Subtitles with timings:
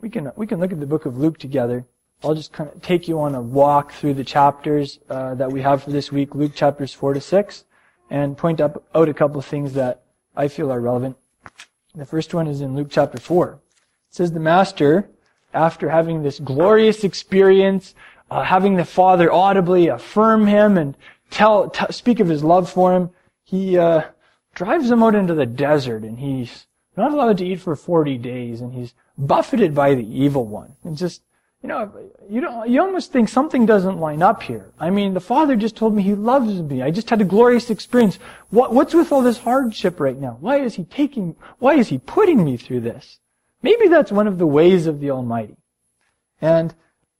[0.00, 1.86] we can we can look at the book of Luke together.
[2.22, 5.60] I'll just kind of take you on a walk through the chapters uh, that we
[5.62, 7.64] have for this week, Luke chapters four to six,
[8.10, 10.02] and point up, out a couple of things that
[10.34, 11.16] I feel are relevant.
[11.94, 13.60] The first one is in Luke chapter four.
[14.08, 15.08] It says the master,
[15.52, 17.94] after having this glorious experience,
[18.30, 20.96] uh, having the father audibly affirm him and
[21.30, 23.10] tell t- speak of his love for him,
[23.44, 24.02] he uh,
[24.54, 26.66] drives him out into the desert, and he's
[26.96, 30.76] not allowed to eat for forty days, and he's buffeted by the evil one.
[30.84, 31.22] And just,
[31.62, 31.90] you know,
[32.28, 34.70] you don't, you almost think something doesn't line up here.
[34.78, 36.82] I mean, the Father just told me He loves me.
[36.82, 38.18] I just had a glorious experience.
[38.50, 40.36] What, what's with all this hardship right now?
[40.40, 43.18] Why is He taking, why is He putting me through this?
[43.62, 45.56] Maybe that's one of the ways of the Almighty.
[46.40, 46.74] And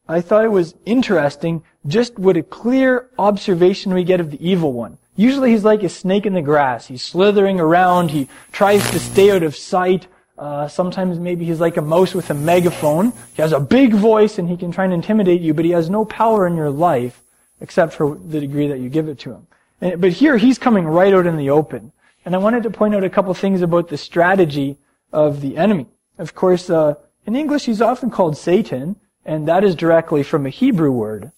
[0.08, 4.72] I thought it was interesting just what a clear observation we get of the evil
[4.72, 4.98] one.
[5.16, 6.86] Usually he's like a snake in the grass.
[6.86, 8.10] He's slithering around.
[8.10, 10.06] He tries to stay out of sight.
[10.38, 13.12] Uh, sometimes maybe he's like a mouse with a megaphone.
[13.34, 15.88] He has a big voice and he can try and intimidate you, but he has
[15.88, 17.22] no power in your life
[17.60, 19.46] except for the degree that you give it to him.
[19.80, 21.92] And, but here he's coming right out in the open.
[22.26, 24.76] And I wanted to point out a couple things about the strategy
[25.12, 25.86] of the enemy.
[26.18, 30.50] Of course, uh, in English he's often called Satan, and that is directly from a
[30.50, 31.32] Hebrew word,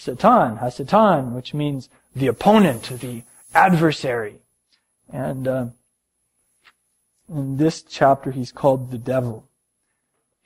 [0.00, 3.22] Satan, Hasatan, which means the opponent, the
[3.54, 4.38] adversary.
[5.12, 5.66] And uh,
[7.28, 9.46] in this chapter, he's called the devil.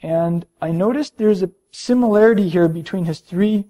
[0.02, 3.66] And I noticed there's a similarity here between his three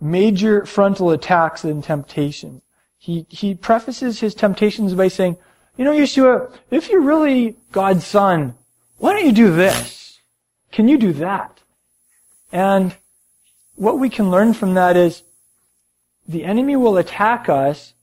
[0.00, 2.62] major frontal attacks and temptations.
[2.96, 5.36] He, he prefaces his temptations by saying,
[5.76, 8.54] you know, Yeshua, if you're really God's son,
[8.96, 10.20] why don't you do this?
[10.72, 11.60] Can you do that?
[12.50, 12.96] And
[13.76, 15.22] what we can learn from that is
[16.26, 17.94] the enemy will attack us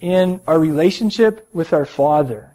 [0.00, 2.50] in our relationship with our Father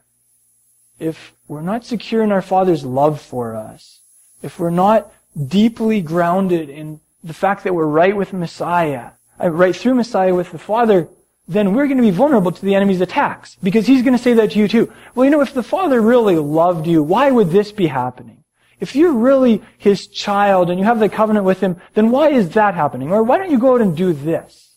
[1.00, 4.02] if we're not secure in our Father's love for us,
[4.42, 5.12] if we're not
[5.48, 9.12] deeply grounded in the fact that we're right with Messiah,
[9.42, 11.10] uh, right through Messiah with the Father,
[11.48, 13.58] then we're going to be vulnerable to the enemy's attacks.
[13.62, 14.92] Because he's going to say that to you too.
[15.14, 18.44] Well, you know, if the Father really loved you, why would this be happening?
[18.80, 22.50] If you're really his child and you have the covenant with him, then why is
[22.52, 23.12] that happening?
[23.12, 24.76] Or why don't you go out and do this?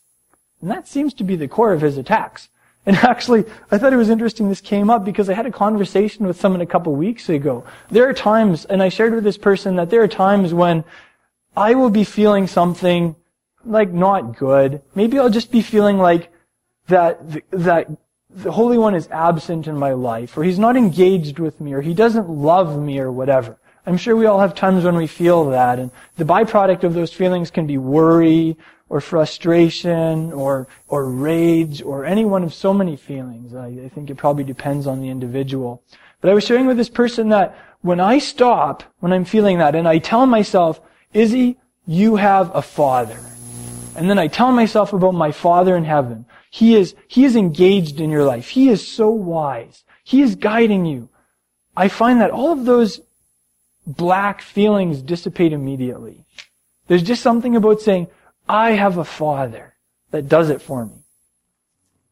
[0.61, 2.49] And that seems to be the core of his attacks.
[2.87, 6.27] And actually, I thought it was interesting this came up because I had a conversation
[6.27, 7.65] with someone a couple weeks ago.
[7.91, 10.85] There are times, and I shared with this person that there are times when
[11.57, 13.17] I will be feeling something
[13.65, 14.81] like not good.
[14.95, 16.33] Maybe I'll just be feeling like
[16.87, 17.21] that,
[17.51, 17.91] that
[18.31, 21.81] the Holy One is absent in my life, or He's not engaged with me, or
[21.81, 23.59] He doesn't love me, or whatever.
[23.89, 27.13] I'm sure we all have times when we feel that, and the byproduct of those
[27.13, 28.57] feelings can be worry,
[28.89, 33.55] or frustration or, or rage or any one of so many feelings.
[33.55, 35.83] I, I think it probably depends on the individual.
[36.21, 39.75] But I was sharing with this person that when I stop, when I'm feeling that,
[39.75, 40.81] and I tell myself,
[41.13, 43.19] Izzy, you have a father.
[43.97, 46.27] And then I tell myself about my father in heaven.
[46.51, 48.49] He is, he is engaged in your life.
[48.49, 49.85] He is so wise.
[50.03, 51.09] He is guiding you.
[51.77, 53.01] I find that all of those
[53.89, 56.27] black feelings dissipate immediately.
[56.87, 58.09] There's just something about saying,
[58.49, 59.75] I have a father
[60.11, 61.03] that does it for me.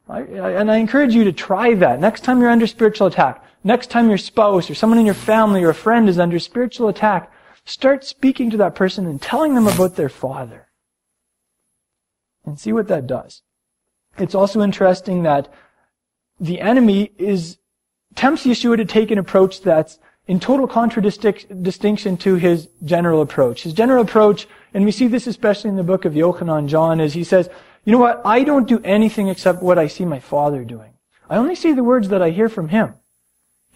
[0.09, 2.01] I, and I encourage you to try that.
[2.01, 5.63] Next time you're under spiritual attack, next time your spouse or someone in your family
[5.65, 7.33] or a friend is under spiritual attack,
[7.65, 10.69] start speaking to that person and telling them about their father.
[12.45, 13.43] And see what that does.
[14.19, 15.53] It's also interesting that
[16.39, 17.59] the enemy is
[18.15, 23.63] tempts Yeshua to take an approach that's in total contradistinction to his general approach.
[23.63, 27.15] His general approach, and we see this especially in the book of Yochanan John, is
[27.15, 27.49] he says,
[27.85, 30.93] you know what, I don't do anything except what I see my father doing.
[31.31, 32.95] I only see the words that I hear from him.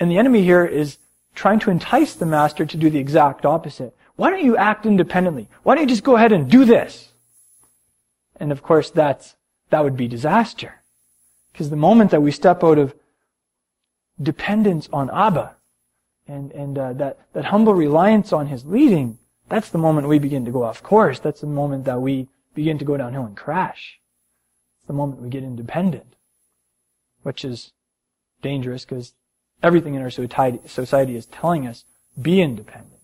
[0.00, 0.99] And the enemy here is
[1.34, 3.97] trying to entice the master to do the exact opposite.
[4.17, 5.49] Why don't you act independently?
[5.62, 7.12] Why don't you just go ahead and do this?
[8.37, 9.37] And of course, that's,
[9.71, 10.82] that would be disaster.
[11.53, 12.94] Because the moment that we step out of
[14.21, 15.55] dependence on Abba,
[16.26, 19.19] and, and uh, that, that humble reliance on His leading,
[19.49, 21.19] that's the moment we begin to go off course.
[21.19, 23.99] That's the moment that we begin to go downhill and crash.
[24.78, 26.14] It's the moment we get independent,
[27.22, 27.72] which is
[28.43, 29.14] dangerous because
[29.62, 31.84] everything in our society is telling us,
[32.20, 33.00] be independent.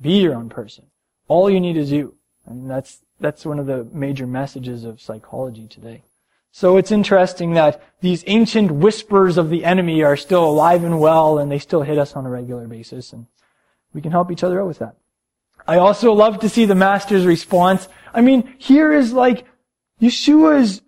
[0.00, 0.86] Be your own person.
[1.28, 2.16] All you need is you.
[2.46, 6.02] And that's, that's one of the major messages of psychology today.
[6.52, 11.38] So it's interesting that these ancient whispers of the enemy are still alive and well
[11.38, 13.26] and they still hit us on a regular basis and
[13.94, 14.96] we can help each other out with that.
[15.66, 17.88] I also love to see the master's response.
[18.12, 19.46] I mean, here is like
[20.00, 20.82] Yeshua is,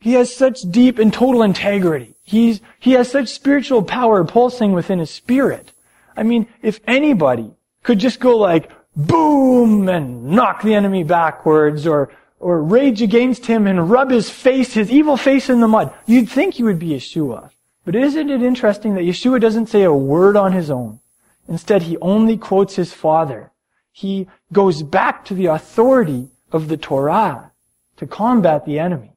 [0.00, 2.16] he has such deep and total integrity.
[2.24, 5.72] He's, he has such spiritual power pulsing within his spirit.
[6.16, 7.52] I mean, if anybody
[7.84, 13.66] could just go like, boom, and knock the enemy backwards, or, or rage against him
[13.66, 15.92] and rub his face, his evil face in the mud.
[16.06, 17.50] You'd think he would be Yeshua.
[17.84, 21.00] But isn't it interesting that Yeshua doesn't say a word on his own?
[21.48, 23.52] Instead, he only quotes his father.
[23.92, 27.52] He goes back to the authority of the Torah
[27.96, 29.12] to combat the enemy.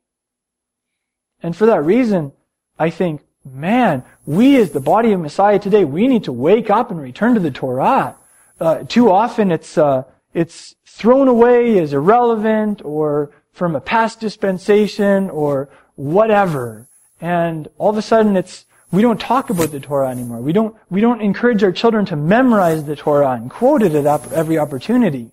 [1.41, 2.31] And for that reason,
[2.77, 6.91] I think, man, we as the body of Messiah today, we need to wake up
[6.91, 8.15] and return to the Torah.
[8.59, 10.03] Uh, too often it's, uh,
[10.33, 16.87] it's thrown away as irrelevant or from a past dispensation or whatever.
[17.19, 20.39] And all of a sudden it's, we don't talk about the Torah anymore.
[20.39, 24.31] We don't, we don't encourage our children to memorize the Torah and quote it at
[24.31, 25.31] every opportunity.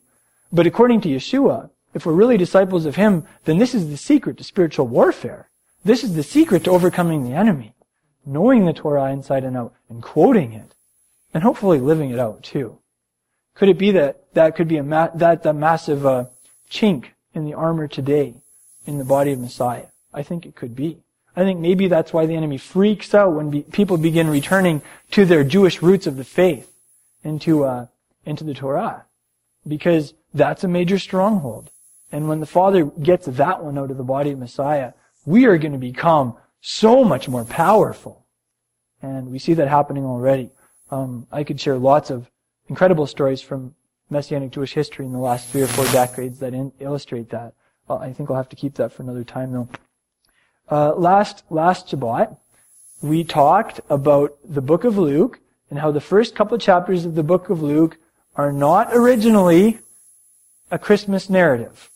[0.52, 4.36] But according to Yeshua, if we're really disciples of Him, then this is the secret
[4.38, 5.48] to spiritual warfare.
[5.84, 7.74] This is the secret to overcoming the enemy.
[8.26, 10.74] Knowing the Torah inside and out and quoting it.
[11.32, 12.78] And hopefully living it out too.
[13.56, 16.26] Could it be that that could be a ma- that the massive uh,
[16.70, 18.34] chink in the armor today
[18.84, 19.86] in the body of Messiah?
[20.12, 21.02] I think it could be.
[21.34, 25.24] I think maybe that's why the enemy freaks out when be, people begin returning to
[25.24, 26.70] their Jewish roots of the faith
[27.24, 27.86] into uh,
[28.24, 29.04] into the Torah,
[29.66, 31.70] because that's a major stronghold.
[32.12, 34.92] And when the Father gets that one out of the body of Messiah,
[35.24, 38.26] we are going to become so much more powerful.
[39.02, 40.50] And we see that happening already.
[40.90, 42.30] Um, I could share lots of
[42.68, 43.74] incredible stories from
[44.10, 47.54] Messianic Jewish history in the last three or four decades that in, illustrate that.
[47.88, 49.68] Uh, I think I'll have to keep that for another time though.
[50.68, 52.36] Uh, last, last Shabbat,
[53.02, 55.40] we talked about the book of Luke
[55.70, 57.98] and how the first couple chapters of the book of Luke
[58.34, 59.80] are not originally
[60.70, 61.90] a Christmas narrative.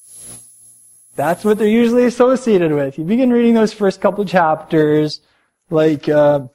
[1.17, 2.99] That's what they're usually associated with.
[2.99, 5.21] You begin reading those first couple chapters,
[5.69, 6.47] like uh,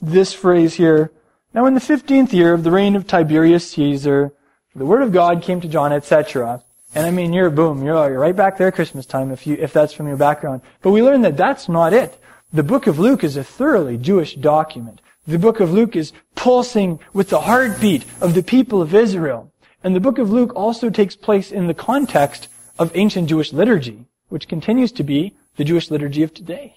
[0.00, 1.12] this phrase here.
[1.58, 4.32] Now, in the fifteenth year of the reign of Tiberius Caesar,
[4.76, 6.62] the word of God came to John, etc.
[6.94, 9.72] And I mean, you're boom, you're, you're right back there Christmas time if you if
[9.72, 10.62] that's from your background.
[10.82, 12.16] But we learn that that's not it.
[12.52, 15.00] The book of Luke is a thoroughly Jewish document.
[15.26, 19.52] The book of Luke is pulsing with the heartbeat of the people of Israel.
[19.82, 22.46] And the book of Luke also takes place in the context
[22.78, 26.76] of ancient Jewish liturgy, which continues to be the Jewish liturgy of today.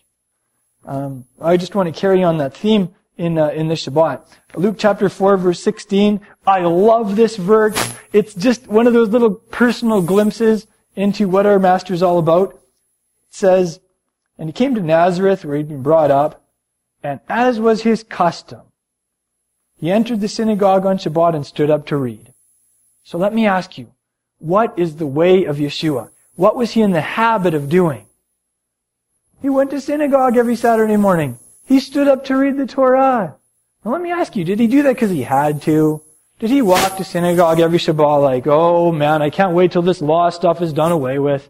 [0.86, 4.26] Um, I just want to carry on that theme in uh, in the Shabbat.
[4.56, 6.22] Luke chapter four, verse sixteen.
[6.46, 7.94] I love this verse.
[8.14, 12.54] It's just one of those little personal glimpses into what our master is all about.
[12.54, 13.80] It says,
[14.38, 16.44] "And he came to Nazareth, where he'd been brought up,
[17.04, 18.62] and as was his custom,
[19.76, 22.34] he entered the synagogue on Shabbat and stood up to read."
[23.04, 23.92] So let me ask you,
[24.40, 26.12] what is the way of Yeshua?
[26.36, 28.06] What was he in the habit of doing?
[29.42, 31.40] He went to synagogue every Saturday morning.
[31.72, 33.38] He stood up to read the Torah.
[33.86, 36.04] Now let me ask you, did he do that because he had to?
[36.38, 40.02] Did he walk to synagogue every Shabbat like, oh man, I can't wait till this
[40.02, 41.48] law stuff is done away with.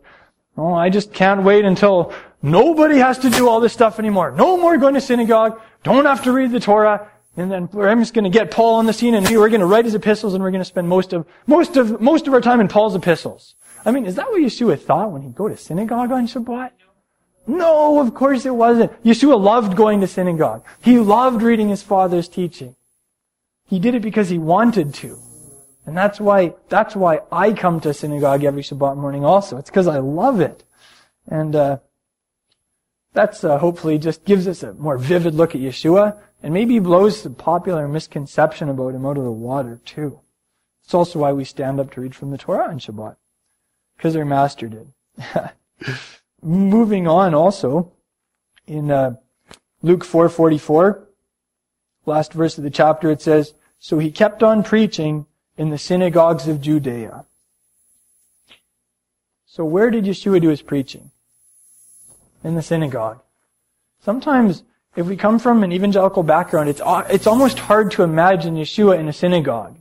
[0.56, 2.14] Oh, I just can't wait until
[2.44, 4.30] nobody has to do all this stuff anymore.
[4.30, 5.60] No more going to synagogue.
[5.82, 7.10] Don't have to read the Torah.
[7.36, 9.66] And then I'm just going to get Paul on the scene and we're going to
[9.66, 12.42] write his epistles and we're going to spend most of, most of, most of our
[12.42, 13.56] time in Paul's epistles.
[13.84, 16.74] I mean, is that what Yeshua thought when he'd go to synagogue on Shabbat?
[17.48, 18.92] No, of course it wasn't.
[19.04, 20.64] Yeshua loved going to synagogue.
[20.82, 22.76] He loved reading his father's teaching.
[23.66, 25.18] He did it because he wanted to.
[25.86, 29.58] And that's why, that's why I come to synagogue every Shabbat morning also.
[29.58, 30.63] It's because I love it.
[31.27, 31.77] And, uh,
[33.13, 37.24] that's, uh, hopefully just gives us a more vivid look at Yeshua and maybe blows
[37.24, 40.20] the popular misconception about him out of the water too.
[40.84, 43.15] It's also why we stand up to read from the Torah on Shabbat.
[43.98, 44.94] Because our master did.
[46.41, 47.91] Moving on also,
[48.65, 49.15] in uh,
[49.81, 51.05] Luke 4.44,
[52.05, 55.25] last verse of the chapter, it says, So he kept on preaching
[55.57, 57.25] in the synagogues of Judea.
[59.45, 61.12] So where did Yeshua do his preaching?
[62.43, 63.21] In the synagogue.
[64.03, 64.63] Sometimes
[64.95, 69.07] if we come from an evangelical background, it's, it's almost hard to imagine Yeshua in
[69.07, 69.81] a synagogue.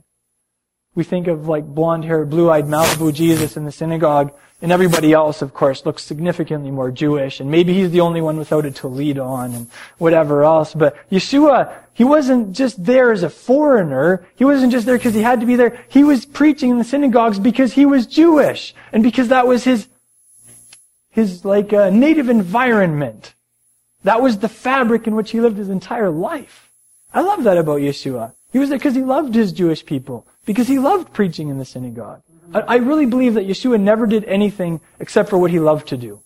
[0.93, 5.41] We think of like blonde hair, blue-eyed Malibu Jesus in the synagogue, and everybody else,
[5.41, 9.17] of course, looks significantly more Jewish, and maybe he's the only one without a tallit
[9.17, 9.67] on and
[9.97, 10.73] whatever else.
[10.73, 14.25] But Yeshua, he wasn't just there as a foreigner.
[14.35, 15.83] He wasn't just there because he had to be there.
[15.87, 19.87] He was preaching in the synagogues because he was Jewish, and because that was his,
[21.09, 23.33] his like uh, native environment.
[24.03, 26.69] That was the fabric in which he lived his entire life.
[27.13, 28.33] I love that about Yeshua.
[28.51, 31.65] He was there because he loved his Jewish people, because he loved preaching in the
[31.65, 32.21] synagogue.
[32.53, 36.21] I really believe that Yeshua never did anything except for what he loved to do.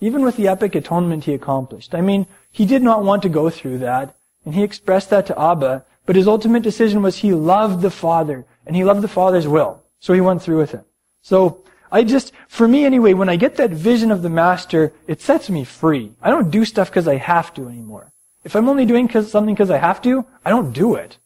[0.00, 1.94] Even with the epic atonement he accomplished.
[1.94, 4.14] I mean, he did not want to go through that,
[4.44, 8.44] and he expressed that to Abba, but his ultimate decision was he loved the Father,
[8.66, 9.82] and he loved the Father's will.
[9.98, 10.84] So he went through with it.
[11.22, 15.22] So I just, for me anyway, when I get that vision of the Master, it
[15.22, 16.12] sets me free.
[16.20, 18.12] I don't do stuff because I have to anymore.
[18.44, 21.18] If I'm only doing cause, something because I have to, I don't do it.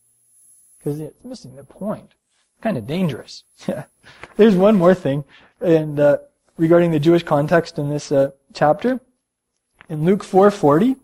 [0.89, 2.15] Because it's missing the point.
[2.63, 3.45] Kind of dangerous.
[4.39, 5.25] There's one more thing,
[5.61, 6.17] and uh,
[6.57, 8.99] regarding the Jewish context in this uh, chapter,
[9.91, 10.97] in Luke 4:40,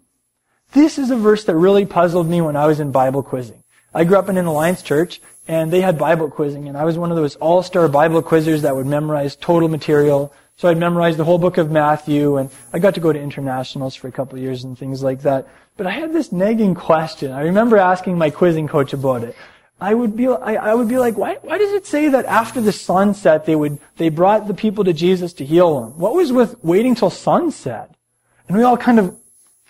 [0.73, 3.62] this is a verse that really puzzled me when I was in Bible quizzing.
[3.93, 6.97] I grew up in an Alliance church, and they had Bible quizzing, and I was
[6.97, 10.33] one of those all-star Bible quizzers that would memorize total material.
[10.57, 13.95] So I'd memorize the whole book of Matthew, and I got to go to internationals
[13.95, 15.47] for a couple years and things like that.
[15.76, 17.33] But I had this nagging question.
[17.33, 19.37] I remember asking my quizzing coach about it.
[19.81, 22.61] I would be, I, I would be like, why, why does it say that after
[22.61, 25.99] the sunset they would, they brought the people to Jesus to heal them?
[25.99, 27.95] What was with waiting till sunset?
[28.49, 29.16] And we all kind of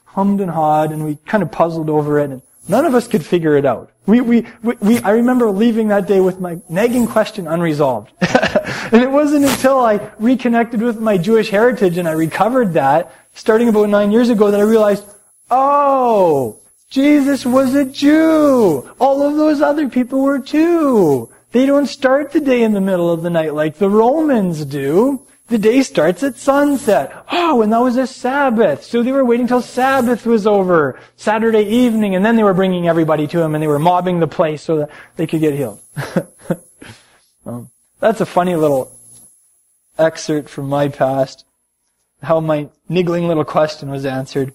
[0.04, 3.25] hummed and hawed, and we kind of puzzled over it, and None of us could
[3.25, 3.90] figure it out.
[4.06, 8.11] We, we, we, we, I remember leaving that day with my nagging question unresolved.
[8.20, 13.68] and it wasn't until I reconnected with my Jewish heritage and I recovered that, starting
[13.68, 15.04] about nine years ago, that I realized,
[15.50, 16.61] oh,
[16.94, 18.88] Jesus was a Jew.
[19.00, 21.28] All of those other people were too.
[21.50, 25.26] They don't start the day in the middle of the night like the Romans do.
[25.48, 27.12] The day starts at sunset.
[27.32, 28.84] Oh, and that was a Sabbath.
[28.84, 32.86] So they were waiting till Sabbath was over, Saturday evening, and then they were bringing
[32.86, 35.80] everybody to him and they were mobbing the place so that they could get healed.
[37.44, 38.96] um, that's a funny little
[39.98, 41.44] excerpt from my past,
[42.22, 44.54] how my niggling little question was answered.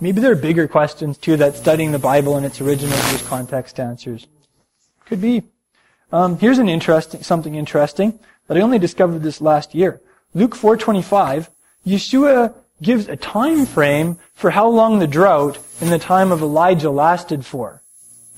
[0.00, 3.78] Maybe there are bigger questions too that studying the Bible in its original English context
[3.78, 4.26] answers.
[5.04, 5.42] Could be.
[6.10, 10.00] Um, here's an interesting, something interesting that I only discovered this last year.
[10.32, 11.50] Luke 4:25,
[11.86, 16.90] Yeshua gives a time frame for how long the drought in the time of Elijah
[16.90, 17.82] lasted for.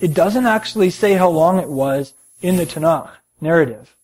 [0.01, 3.95] It doesn't actually say how long it was in the Tanakh narrative,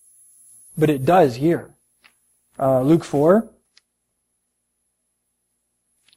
[0.77, 1.71] but it does here.
[2.57, 3.49] Uh, Luke 4,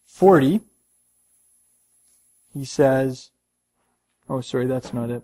[0.05, 0.61] 40,
[2.53, 3.31] he says,
[4.29, 5.23] oh sorry, that's not it.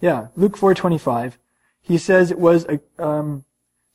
[0.00, 1.34] Yeah, Luke 4:25.
[1.82, 3.44] He says it was a, um,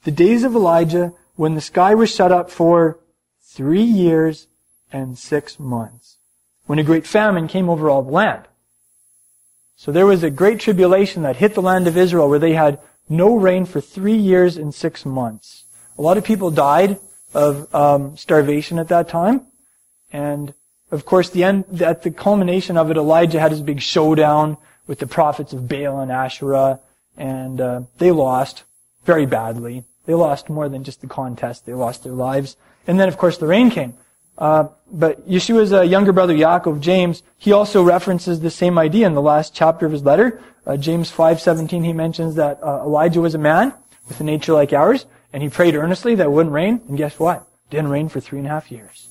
[0.04, 3.00] the days of Elijah when the sky was shut up for
[3.42, 4.48] three years
[4.92, 6.18] and six months,
[6.66, 8.48] when a great famine came over all the land.
[9.76, 12.80] So there was a great tribulation that hit the land of Israel where they had
[13.08, 15.66] no rain for three years and six months.
[15.98, 17.00] A lot of people died
[17.34, 19.48] of um, starvation at that time,
[20.12, 20.54] and
[20.92, 25.00] of course, the end at the culmination of it, Elijah had his big showdown with
[25.00, 26.80] the prophets of Baal and Asherah,
[27.18, 28.64] and uh, they lost
[29.06, 29.84] very badly.
[30.06, 31.66] They lost more than just the contest.
[31.66, 32.58] They lost their lives.
[32.88, 33.94] And then, of course, the rain came.
[34.38, 39.14] Uh, but Yeshua's uh, younger brother, Yaakov, James, he also references the same idea in
[39.14, 40.42] the last chapter of his letter.
[40.66, 43.74] Uh, James 5.17, he mentions that uh, Elijah was a man
[44.08, 47.20] with a nature like ours, and he prayed earnestly that it wouldn't rain, and guess
[47.20, 47.46] what?
[47.68, 49.09] It didn't rain for three and a half years.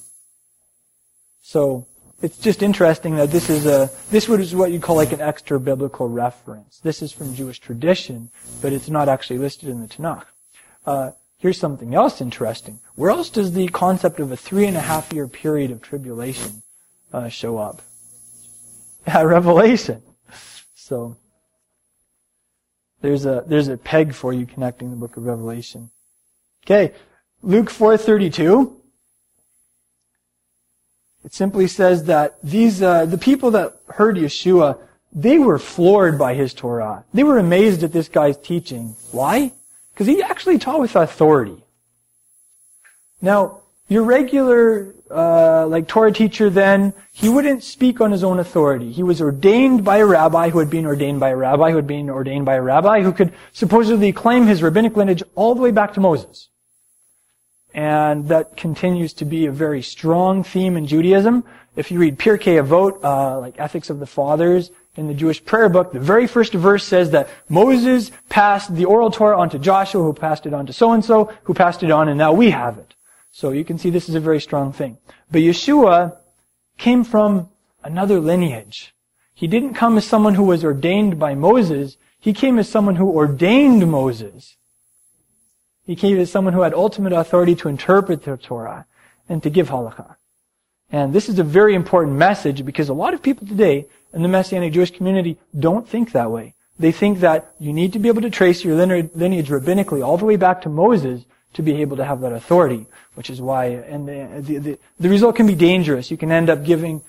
[1.48, 1.86] So,
[2.20, 5.58] it's just interesting that this is a, this is what you'd call like an extra
[5.58, 6.78] biblical reference.
[6.80, 8.28] This is from Jewish tradition,
[8.60, 10.26] but it's not actually listed in the Tanakh.
[10.84, 12.80] Uh, here's something else interesting.
[12.96, 16.62] Where else does the concept of a three and a half year period of tribulation
[17.14, 17.80] uh, show up?
[19.06, 20.02] Revelation.
[20.74, 21.16] So
[23.00, 25.88] there's a there's a peg for you connecting the book of Revelation.
[26.66, 26.92] Okay,
[27.40, 28.74] Luke 4:32.
[31.28, 34.78] It simply says that these uh, the people that heard Yeshua
[35.12, 37.04] they were floored by his Torah.
[37.12, 38.97] They were amazed at this guy's teaching.
[39.12, 39.52] Why?
[39.92, 41.62] Because he actually taught with authority.
[43.20, 48.90] Now, your regular, uh, like Torah teacher then, he wouldn't speak on his own authority.
[48.90, 51.87] He was ordained by a rabbi who had been ordained by a rabbi who had
[51.87, 55.73] been ordained by a rabbi who could supposedly claim his rabbinic lineage all the way
[55.73, 56.49] back to Moses.
[57.78, 61.44] And that continues to be a very strong theme in Judaism.
[61.76, 65.68] If you read Pirkei Avot, uh, like Ethics of the Fathers, in the Jewish prayer
[65.68, 70.02] book, the very first verse says that Moses passed the oral Torah on to Joshua,
[70.02, 72.97] who passed it on to so-and-so, who passed it on, and now we have it.
[73.30, 74.99] So you can see this is a very strong thing.
[75.30, 76.16] But Yeshua
[76.78, 77.49] came from
[77.85, 78.92] another lineage.
[79.35, 81.97] He didn't come as someone who was ordained by Moses.
[82.18, 84.56] He came as someone who ordained Moses.
[85.88, 88.85] He came as someone who had ultimate authority to interpret the Torah
[89.26, 90.16] and to give halakha.
[90.92, 94.28] And this is a very important message because a lot of people today in the
[94.28, 96.54] Messianic Jewish community don't think that way.
[96.78, 100.26] They think that you need to be able to trace your lineage rabbinically all the
[100.26, 104.07] way back to Moses to be able to have that authority, which is why, and
[104.07, 106.11] the, the, the, the result can be dangerous.
[106.11, 107.00] You can end up giving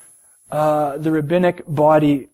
[0.52, 2.30] uh, the rabbinic body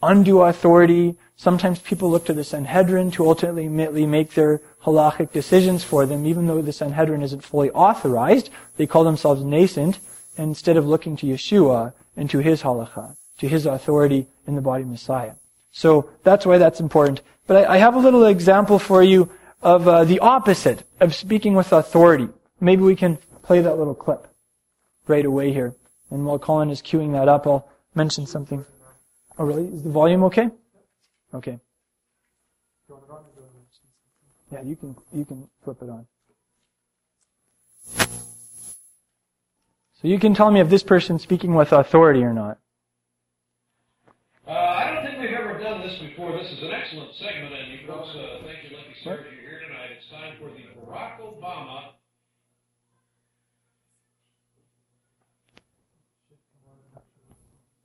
[0.00, 1.16] undue authority.
[1.36, 6.46] Sometimes people look to the Sanhedrin to ultimately make their halachic decisions for them, even
[6.46, 8.50] though the Sanhedrin isn't fully authorized.
[8.76, 9.98] They call themselves nascent,
[10.36, 14.82] instead of looking to Yeshua and to his halacha, to his authority in the body
[14.82, 15.34] of Messiah.
[15.72, 17.22] So that's why that's important.
[17.46, 19.30] But I, I have a little example for you
[19.62, 22.28] of uh, the opposite of speaking with authority.
[22.60, 24.26] Maybe we can play that little clip
[25.06, 25.74] right away here.
[26.10, 28.64] And while Colin is queuing that up, I'll mention something.
[29.38, 29.66] Oh, really?
[29.66, 30.50] Is the volume okay?
[31.34, 31.58] Okay.
[34.52, 36.06] Yeah, you can you can flip it on.
[40.02, 42.58] So you can tell me if this person's speaking with authority or not.
[44.46, 46.32] Uh, I don't think we've ever done this before.
[46.32, 49.60] This is an excellent segment, and you folks, uh, thank you, Lucky Stars, you're here
[49.66, 49.90] tonight.
[49.96, 51.92] It's time for the Barack Obama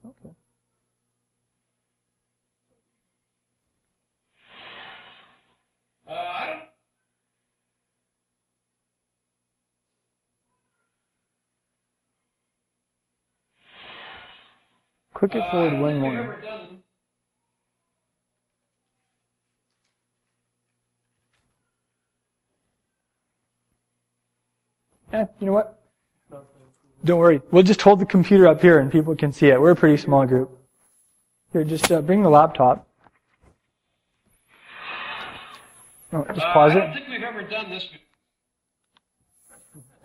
[0.07, 0.35] Okay.
[6.07, 6.69] Uh, I don't.
[15.15, 16.17] Quick it uh, forward don't one more.
[16.17, 16.39] ever
[25.13, 25.79] Eh, you know what?
[27.05, 27.41] Don't worry.
[27.49, 29.61] We'll just hold the computer up here and people can see it.
[29.61, 30.51] We're a pretty small group.
[31.53, 32.85] Here, just uh, bring the laptop.
[36.11, 36.93] Oh, just Uh, pause I don't it.
[36.95, 37.85] think we've ever done this.
[37.85, 38.01] Before.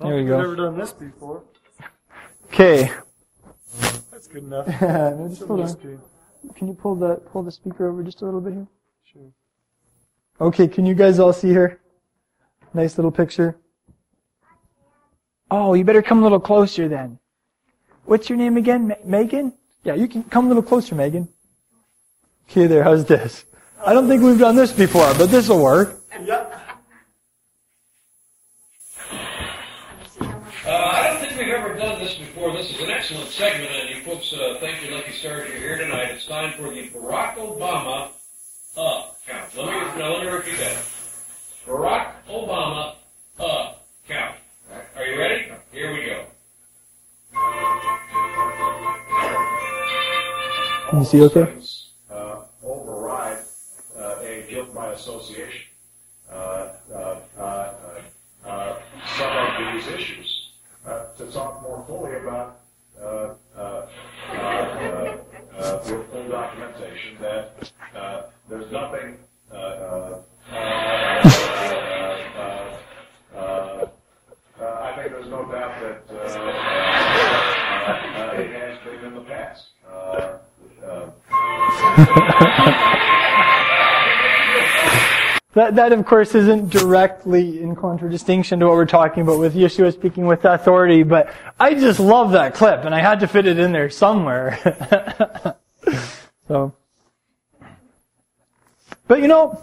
[0.06, 1.42] There we We've never done this before.
[2.46, 2.90] Okay.
[4.20, 4.66] That's good enough.
[4.82, 6.00] No, just hold on.
[6.54, 8.66] Can you pull the pull the speaker over just a little bit here?
[9.10, 9.32] Sure.
[10.42, 11.80] Okay, can you guys all see her?
[12.74, 13.56] Nice little picture.
[15.50, 17.18] Oh, you better come a little closer then.
[18.04, 18.88] What's your name again?
[18.88, 19.54] Ma- Megan?
[19.84, 21.26] Yeah, you can come a little closer, Megan.
[22.50, 22.84] Okay, there.
[22.84, 23.46] How's this?
[23.86, 25.98] I don't think we've done this before, but this will work.
[26.12, 26.44] Uh,
[30.66, 31.74] I don't think we've ever
[32.48, 35.76] this is an excellent segment, and you folks, uh, thank you, Lucky Stars, you're here
[35.76, 36.10] tonight.
[36.10, 38.08] It's time for the Barack Obama
[38.78, 39.56] up count.
[39.56, 40.82] Let me, now let me repeat that.
[41.66, 42.94] Barack Obama
[43.38, 44.36] up count.
[44.96, 45.52] Are you ready?
[45.70, 46.24] Here we go.
[50.88, 51.54] Can you see okay?
[52.10, 53.38] uh, override
[53.98, 55.66] uh, a guilt by association.
[56.32, 58.76] Uh, uh, uh, uh, uh,
[59.18, 60.19] some of these issues.
[61.90, 62.60] Uh, fully about
[63.00, 63.88] uh, uh, uh,
[64.32, 65.16] uh,
[65.58, 69.18] uh, with full documentation that uh, there's nothing.
[69.50, 70.22] Uh, uh,
[70.52, 71.28] uh, uh,
[72.36, 73.86] uh, uh,
[74.60, 76.52] uh, I think there's no doubt that uh, uh,
[78.20, 79.66] uh, it has been in the past.
[85.60, 89.92] That, that of course isn't directly in contradistinction to what we're talking about with Yeshua
[89.92, 93.58] speaking with authority, but I just love that clip and I had to fit it
[93.58, 94.58] in there somewhere.
[96.48, 96.74] so.
[99.06, 99.62] But you know,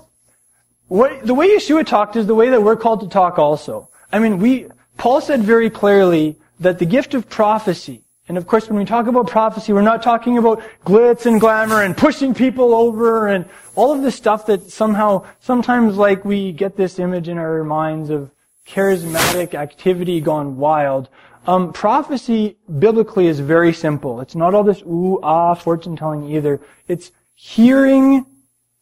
[0.88, 3.89] what, the way Yeshua talked is the way that we're called to talk also.
[4.12, 8.67] I mean, we, Paul said very clearly that the gift of prophecy, and of course
[8.67, 12.73] when we talk about prophecy, we're not talking about glitz and glamour and pushing people
[12.73, 17.37] over and all of the stuff that somehow, sometimes like we get this image in
[17.37, 18.31] our minds of
[18.67, 21.07] charismatic activity gone wild.
[21.47, 24.19] Um, prophecy biblically is very simple.
[24.19, 26.59] It's not all this ooh, ah, fortune telling either.
[26.89, 28.25] It's hearing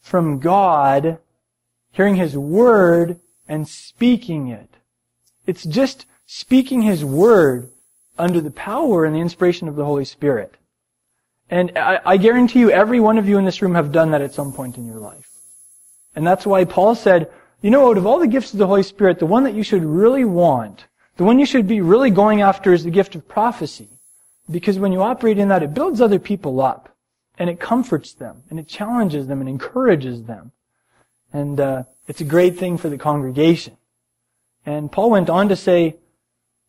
[0.01, 1.19] from God,
[1.91, 4.69] hearing His Word, and speaking it.
[5.45, 7.69] It's just speaking His Word
[8.17, 10.55] under the power and the inspiration of the Holy Spirit.
[11.49, 14.21] And I, I guarantee you, every one of you in this room have done that
[14.21, 15.29] at some point in your life.
[16.15, 17.29] And that's why Paul said,
[17.61, 19.63] you know, out of all the gifts of the Holy Spirit, the one that you
[19.63, 20.85] should really want,
[21.17, 23.89] the one you should be really going after is the gift of prophecy.
[24.49, 26.89] Because when you operate in that, it builds other people up.
[27.37, 28.43] And it comforts them.
[28.49, 30.51] And it challenges them and encourages them.
[31.33, 33.77] And uh, it's a great thing for the congregation.
[34.65, 35.97] And Paul went on to say,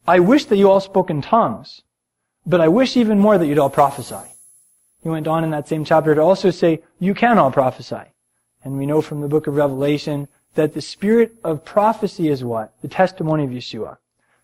[0.07, 1.83] I wish that you all spoke in tongues,
[2.45, 4.31] but I wish even more that you'd all prophesy.
[5.03, 8.13] He went on in that same chapter to also say, you can all prophesy.
[8.63, 12.73] And we know from the book of Revelation that the spirit of prophecy is what?
[12.83, 13.99] The testimony of Yeshua.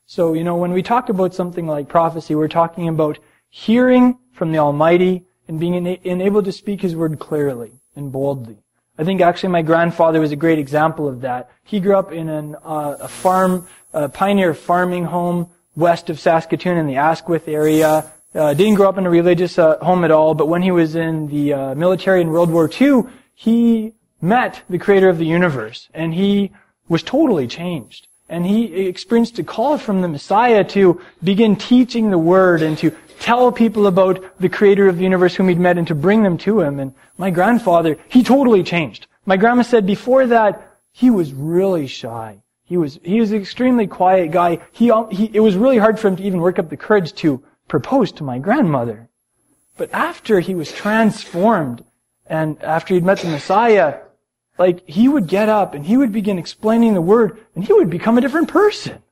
[0.06, 4.52] So, you know, when we talk about something like prophecy, we're talking about hearing from
[4.52, 8.58] the Almighty and being ena- enabled to speak His word clearly and boldly.
[8.98, 11.50] I think actually my grandfather was a great example of that.
[11.64, 16.76] He grew up in an, uh, a farm, a pioneer farming home west of Saskatoon
[16.76, 18.10] in the Asquith area.
[18.34, 20.94] uh, didn't grow up in a religious uh, home at all, but when he was
[20.94, 23.02] in the uh, military in World War II,
[23.34, 26.50] he met the creator of the universe, and he
[26.88, 28.08] was totally changed.
[28.28, 32.90] And he experienced a call from the Messiah to begin teaching the Word and to
[33.22, 36.36] tell people about the creator of the universe whom he'd met and to bring them
[36.38, 36.80] to him.
[36.80, 39.06] And my grandfather, he totally changed.
[39.24, 42.42] My grandma said before that, he was really shy.
[42.64, 44.58] He was, he was an extremely quiet guy.
[44.72, 47.42] He, he, it was really hard for him to even work up the courage to
[47.68, 49.08] propose to my grandmother.
[49.76, 51.84] But after he was transformed
[52.26, 54.00] and after he'd met the Messiah,
[54.58, 57.88] like he would get up and he would begin explaining the word and he would
[57.88, 59.02] become a different person.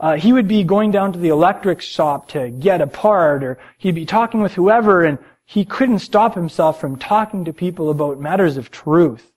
[0.00, 3.58] Uh, he would be going down to the electric shop to get a part or
[3.78, 8.18] he'd be talking with whoever and he couldn't stop himself from talking to people about
[8.18, 9.30] matters of truth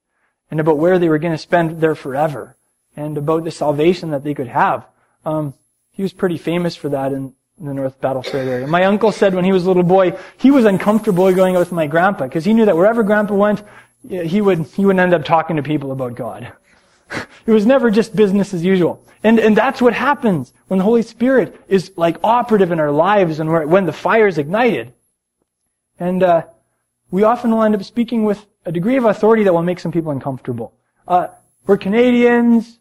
[0.50, 2.56] and about where they were going to spend their forever
[2.96, 4.86] and about the salvation that they could have.
[5.26, 5.54] Um,
[5.92, 8.68] he was pretty famous for that in, the North Battleford area.
[8.68, 11.72] My uncle said when he was a little boy, he was uncomfortable going out with
[11.72, 13.64] my grandpa because he knew that wherever grandpa went,
[14.08, 16.54] he would, he would end up talking to people about God.
[17.46, 19.04] it was never just business as usual.
[19.24, 23.40] And, and that's what happens when the Holy Spirit is like operative in our lives
[23.40, 24.94] and when the fire is ignited.
[26.00, 26.44] And, uh,
[27.10, 29.92] we often will end up speaking with a degree of authority that will make some
[29.92, 30.74] people uncomfortable.
[31.08, 31.28] Uh,
[31.66, 32.80] we're Canadians.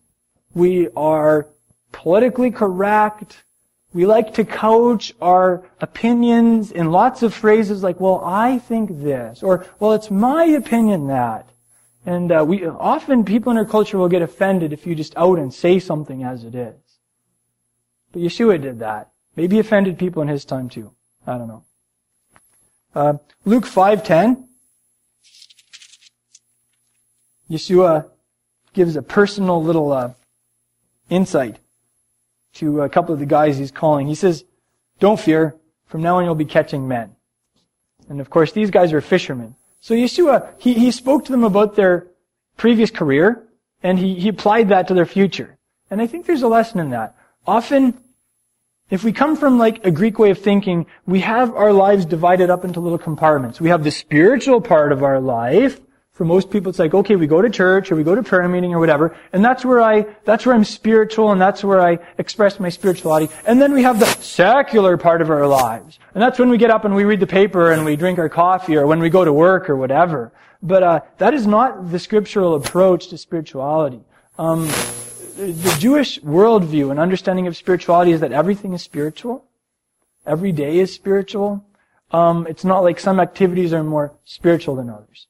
[0.52, 1.46] We are
[1.92, 3.44] politically correct.
[3.92, 9.42] We like to couch our opinions in lots of phrases like, well, I think this,
[9.42, 11.48] or, well, it's my opinion that.
[12.06, 15.38] And uh, we often people in our culture will get offended if you just out
[15.38, 16.76] and say something as it is.
[18.12, 19.10] But Yeshua did that.
[19.34, 20.92] Maybe offended people in his time too.
[21.26, 21.64] I don't know.
[22.94, 23.14] Uh,
[23.44, 24.44] Luke 5:10.
[27.50, 28.08] Yeshua
[28.72, 30.12] gives a personal little uh,
[31.10, 31.58] insight
[32.54, 34.06] to a couple of the guys he's calling.
[34.06, 34.44] He says,
[34.98, 35.54] don't fear.
[35.86, 37.14] From now on you'll be catching men.
[38.08, 39.54] And of course, these guys are fishermen.
[39.86, 42.08] So Yeshua, he, he spoke to them about their
[42.56, 43.46] previous career,
[43.84, 45.58] and he, he applied that to their future.
[45.92, 47.14] And I think there's a lesson in that.
[47.46, 47.96] Often,
[48.90, 52.50] if we come from like a Greek way of thinking, we have our lives divided
[52.50, 53.60] up into little compartments.
[53.60, 55.80] We have the spiritual part of our life,
[56.16, 58.48] for most people, it's like, okay, we go to church or we go to prayer
[58.48, 61.98] meeting or whatever, and that's where I, that's where I'm spiritual and that's where I
[62.16, 63.30] express my spirituality.
[63.46, 65.98] And then we have the secular part of our lives.
[66.14, 68.30] And that's when we get up and we read the paper and we drink our
[68.30, 70.32] coffee or when we go to work or whatever.
[70.62, 74.00] But, uh, that is not the scriptural approach to spirituality.
[74.38, 74.68] Um,
[75.36, 79.44] the Jewish worldview and understanding of spirituality is that everything is spiritual.
[80.24, 81.62] Every day is spiritual.
[82.10, 85.26] Um, it's not like some activities are more spiritual than others.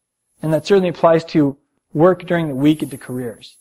[0.47, 1.57] And that certainly applies to
[1.93, 3.57] work during the week and to careers.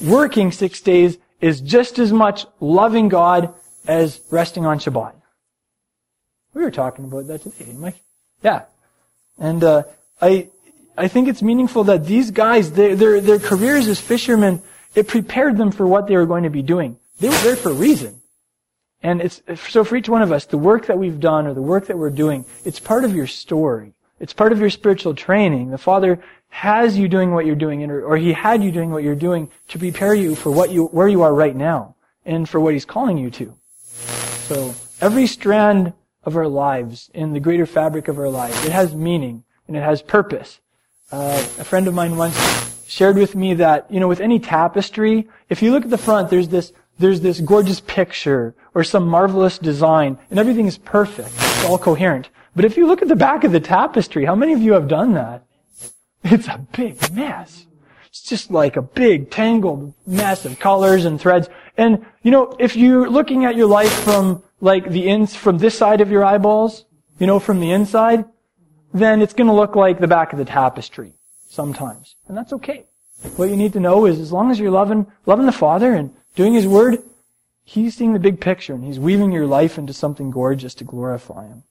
[0.00, 3.52] Working six days is just as much loving God
[3.88, 5.14] as resting on Shabbat.
[6.54, 7.96] We were talking about that today, didn't?
[8.44, 8.62] Yeah.
[9.40, 9.82] And uh,
[10.22, 10.50] I
[10.96, 14.62] I think it's meaningful that these guys, their, their, their careers as fishermen,
[14.94, 16.96] it prepared them for what they were going to be doing.
[17.18, 18.22] They were there for a reason.
[19.02, 21.60] And it's, so for each one of us, the work that we've done or the
[21.60, 23.94] work that we're doing, it's part of your story.
[24.20, 25.70] It's part of your spiritual training.
[25.70, 29.14] The Father has you doing what you're doing, or He had you doing what you're
[29.14, 32.74] doing to prepare you for what you, where you are right now, and for what
[32.74, 33.54] He's calling you to.
[34.46, 35.92] So, every strand
[36.24, 39.82] of our lives, in the greater fabric of our lives, it has meaning, and it
[39.82, 40.60] has purpose.
[41.10, 45.28] Uh, a friend of mine once shared with me that, you know, with any tapestry,
[45.48, 49.58] if you look at the front, there's this, there's this gorgeous picture, or some marvelous
[49.58, 51.30] design, and everything is perfect.
[51.34, 52.28] It's all coherent.
[52.54, 54.88] But if you look at the back of the tapestry, how many of you have
[54.88, 55.44] done that?
[56.22, 57.66] It's a big mess.
[58.06, 61.48] It's just like a big tangled mess of colors and threads.
[61.76, 65.76] And, you know, if you're looking at your life from like the ins, from this
[65.76, 66.84] side of your eyeballs,
[67.18, 68.24] you know, from the inside,
[68.92, 71.12] then it's going to look like the back of the tapestry
[71.48, 72.16] sometimes.
[72.28, 72.84] And that's okay.
[73.36, 76.14] What you need to know is as long as you're loving, loving the Father and
[76.36, 77.02] doing His Word,
[77.64, 81.48] He's seeing the big picture and He's weaving your life into something gorgeous to glorify
[81.48, 81.64] Him.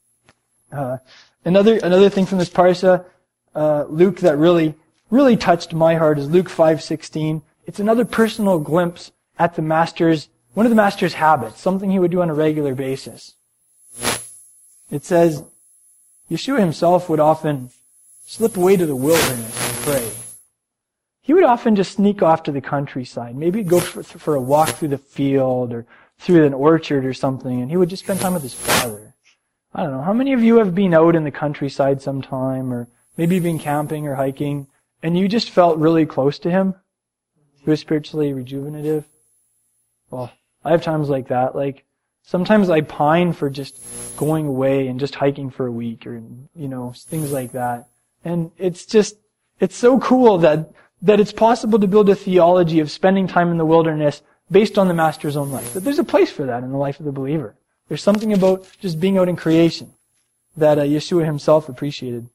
[0.74, 0.98] Uh,
[1.46, 3.06] another another thing from this parsha,
[3.54, 4.74] uh, Luke, that really
[5.10, 7.44] really touched my heart is Luke five sixteen.
[7.68, 12.12] It's another personal glimpse at the master's one of the master's habits, something he would
[12.12, 13.36] do on a regular basis.
[14.92, 15.44] It says,
[16.30, 17.72] Yeshua himself would often
[18.26, 20.12] slip away to the wilderness and pray.
[21.22, 24.70] He would often just sneak off to the countryside, maybe go for, for a walk
[24.70, 25.86] through the field or
[26.20, 29.13] through an orchard or something, and he would just spend time with his father.
[29.76, 32.88] I don't know, how many of you have been out in the countryside sometime or
[33.18, 34.68] maybe been camping or hiking
[35.02, 36.76] and you just felt really close to him?
[37.64, 39.06] He was spiritually rejuvenative.
[40.12, 40.32] Well,
[40.64, 41.56] I have times like that.
[41.56, 41.86] Like,
[42.24, 43.78] Sometimes I pine for just
[44.16, 46.16] going away and just hiking for a week or,
[46.56, 47.88] you know, things like that.
[48.24, 49.18] And it's just,
[49.60, 53.58] it's so cool that, that it's possible to build a theology of spending time in
[53.58, 55.74] the wilderness based on the master's own life.
[55.74, 57.56] That there's a place for that in the life of the believer.
[57.88, 59.94] There's something about just being out in creation
[60.56, 62.30] that uh, Yeshua himself appreciated.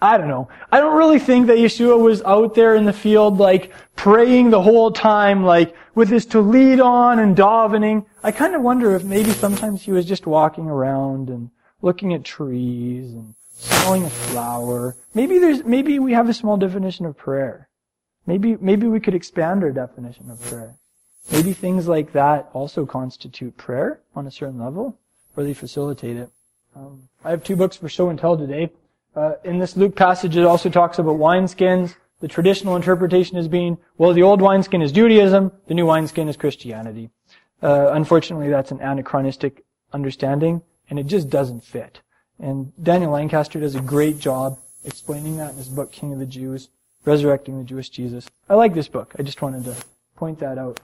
[0.00, 0.48] I don't know.
[0.70, 4.62] I don't really think that Yeshua was out there in the field like praying the
[4.62, 8.06] whole time, like with his tallit on and davening.
[8.22, 11.50] I kind of wonder if maybe sometimes he was just walking around and
[11.82, 14.96] looking at trees and smelling a flower.
[15.14, 17.68] Maybe there's, maybe we have a small definition of prayer.
[18.24, 20.76] Maybe, maybe we could expand our definition of prayer.
[21.30, 24.98] Maybe things like that also constitute prayer on a certain level,
[25.36, 26.30] or they facilitate it.
[26.74, 28.70] Um, I have two books for show and tell today.
[29.14, 31.94] Uh, in this Luke passage, it also talks about wineskins.
[32.20, 36.36] The traditional interpretation is being, well, the old wineskin is Judaism, the new wineskin is
[36.36, 37.10] Christianity.
[37.62, 42.00] Uh, unfortunately, that's an anachronistic understanding, and it just doesn't fit.
[42.38, 46.26] And Daniel Lancaster does a great job explaining that in his book, King of the
[46.26, 46.68] Jews,
[47.04, 48.28] Resurrecting the Jewish Jesus.
[48.48, 49.14] I like this book.
[49.18, 49.76] I just wanted to
[50.16, 50.80] point that out.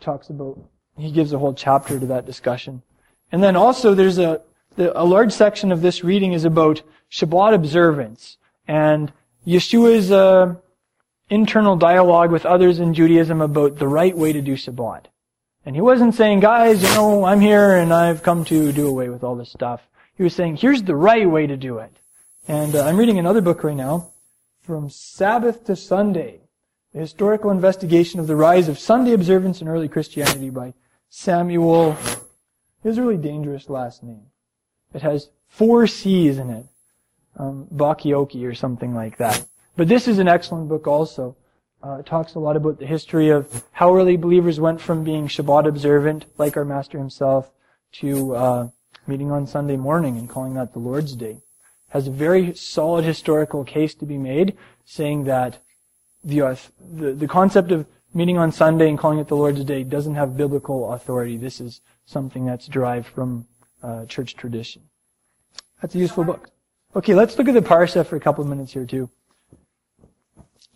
[0.00, 0.58] Talks about,
[0.96, 2.82] he gives a whole chapter to that discussion.
[3.30, 4.40] And then also there's a,
[4.76, 9.12] a large section of this reading is about Shabbat observance and
[9.46, 10.54] Yeshua's uh,
[11.30, 15.04] internal dialogue with others in Judaism about the right way to do Shabbat.
[15.64, 19.08] And he wasn't saying, guys, you know, I'm here and I've come to do away
[19.08, 19.80] with all this stuff.
[20.16, 21.96] He was saying, here's the right way to do it.
[22.48, 24.08] And uh, I'm reading another book right now,
[24.62, 26.40] From Sabbath to Sunday,
[26.92, 30.74] the historical investigation of the rise of Sunday observance in early Christianity by
[31.08, 31.96] Samuel.
[32.82, 34.26] His really dangerous last name.
[34.92, 36.66] It has four C's in it
[37.36, 39.44] um, Bacchiocchi or something like that.
[39.76, 41.36] But this is an excellent book also.
[41.82, 45.26] Uh, it talks a lot about the history of how early believers went from being
[45.26, 47.50] Shabbat observant, like our Master himself,
[47.92, 48.68] to uh,
[49.06, 51.38] meeting on Sunday morning and calling that the Lord's Day.
[51.88, 55.58] Has a very solid historical case to be made, saying that
[56.24, 56.56] the, uh,
[56.94, 60.36] the, the concept of meeting on Sunday and calling it the Lord's Day doesn't have
[60.36, 61.36] biblical authority.
[61.36, 63.46] This is something that's derived from
[63.82, 64.82] uh, church tradition.
[65.80, 66.50] That's a useful book.
[66.94, 69.08] Okay, let's look at the parsha for a couple of minutes here too.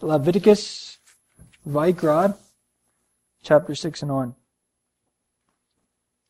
[0.01, 0.99] Leviticus,
[1.69, 2.37] Vayikra,
[3.43, 4.35] chapter 6 and on.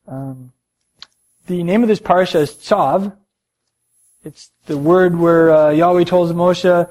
[0.07, 0.53] Um,
[1.47, 3.17] the name of this parsha is Tzav.
[4.25, 6.89] It's the word where uh, Yahweh tells Moshe,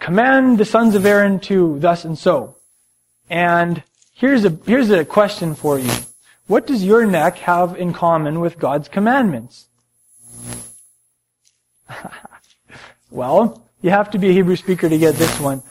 [0.00, 2.56] command the sons of Aaron to thus and so.
[3.28, 5.92] And here's a, here's a question for you.
[6.48, 9.66] What does your neck have in common with God's commandments?
[13.10, 15.62] well, you have to be a Hebrew speaker to get this one.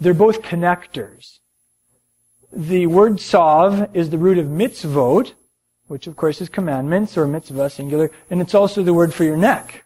[0.00, 1.38] They're both connectors.
[2.52, 5.32] The word tzav is the root of mitzvot,
[5.88, 9.36] which of course is commandments or mitzvah singular, and it's also the word for your
[9.36, 9.84] neck.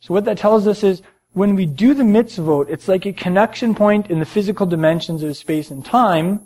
[0.00, 1.02] So what that tells us is
[1.34, 5.36] when we do the mitzvot, it's like a connection point in the physical dimensions of
[5.36, 6.40] space and time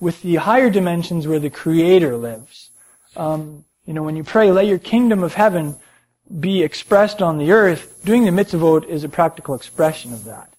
[0.00, 2.70] with the higher dimensions where the Creator lives.
[3.16, 5.76] Um, you know, when you pray, let your kingdom of heaven
[6.40, 10.52] be expressed on the earth, doing the mitzvot is a practical expression of that.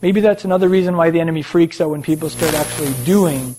[0.00, 3.56] Maybe that's another reason why the enemy freaks out when people start actually doing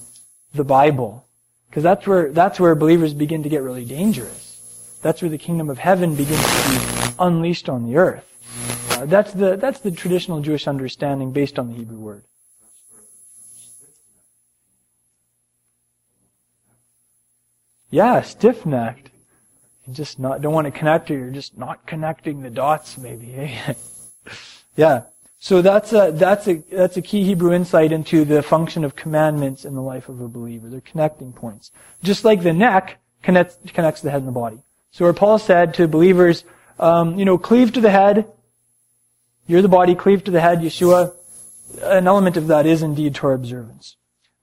[0.54, 1.26] the Bible.
[1.70, 4.98] Because that's where, that's where believers begin to get really dangerous.
[5.04, 8.29] That's where the kingdom of heaven begins to be unleashed on the earth.
[9.00, 12.24] Uh, that's the, that's the traditional Jewish understanding based on the Hebrew word.
[17.92, 19.10] Yeah, stiff-necked.
[19.88, 23.34] You just not don't want to connect or you're just not connecting the dots maybe
[23.34, 23.74] eh?
[24.76, 25.04] yeah.
[25.40, 29.66] So that's a that's a that's a key hebrew insight into the function of commandments
[29.66, 30.70] in the life of a believer.
[30.70, 31.72] They're connecting points.
[32.04, 34.62] Just like the neck connects connects the head and the body.
[34.92, 36.44] So where paul said to believers
[36.78, 38.32] um, you know cleave to the head
[39.50, 41.14] you're the body cleave to the head yeshua
[41.84, 43.98] an element of that is indeed torah observance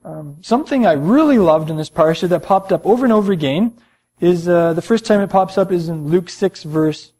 [0.05, 3.73] um, something i really loved in this parsha that popped up over and over again
[4.21, 7.13] is uh, the first time it pops up is in Luke 6 verse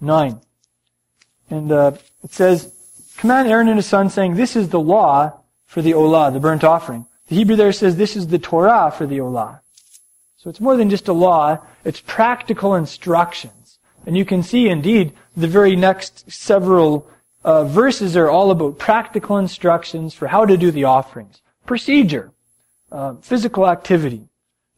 [0.00, 0.40] 9.
[1.50, 2.72] And uh, it says,
[3.16, 6.64] command Aaron and his son saying, this is the law for the olah, the burnt
[6.64, 7.06] offering.
[7.28, 9.60] The Hebrew there says this is the Torah for the olah.
[10.36, 13.61] So it's more than just a law, it's practical instructions.
[14.06, 17.08] And you can see indeed the very next several
[17.44, 21.40] uh, verses are all about practical instructions for how to do the offerings.
[21.66, 22.32] Procedure,
[22.90, 24.28] uh, physical activity,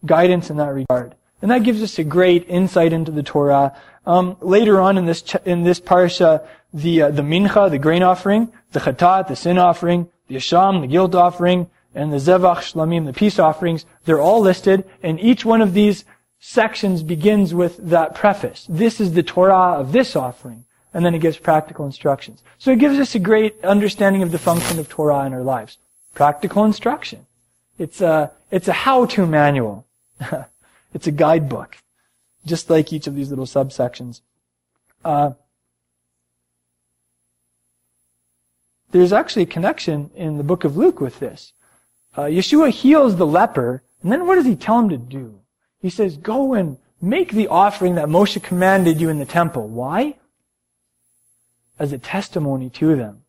[0.05, 1.15] guidance in that regard.
[1.43, 3.77] And that gives us a great insight into the Torah.
[4.07, 8.03] Um, later on in this ch- in this parsha, the uh, the mincha, the grain
[8.03, 13.07] offering, the chatat, the sin offering, the asham, the guilt offering, and the Zevach Shlamim,
[13.07, 16.05] the peace offerings, they're all listed, and each one of these
[16.47, 18.67] sections begins with that preface.
[18.69, 20.67] This is the Torah of this offering.
[20.93, 22.43] And then it gives practical instructions.
[22.59, 25.79] So it gives us a great understanding of the function of Torah in our lives.
[26.13, 27.27] Practical instruction.
[27.79, 29.87] It's a, it's a how-to manual.
[30.95, 31.79] it's a guidebook.
[32.45, 34.21] Just like each of these little subsections.
[35.03, 35.31] Uh,
[38.91, 41.55] there's actually a connection in the book of Luke with this.
[42.15, 45.41] Uh, Yeshua heals the leper, and then what does he tell him to do?
[45.85, 49.69] He says, go and make the offering that Moshe commanded you in the temple.
[49.69, 50.17] Why?
[51.79, 53.25] As a testimony to them.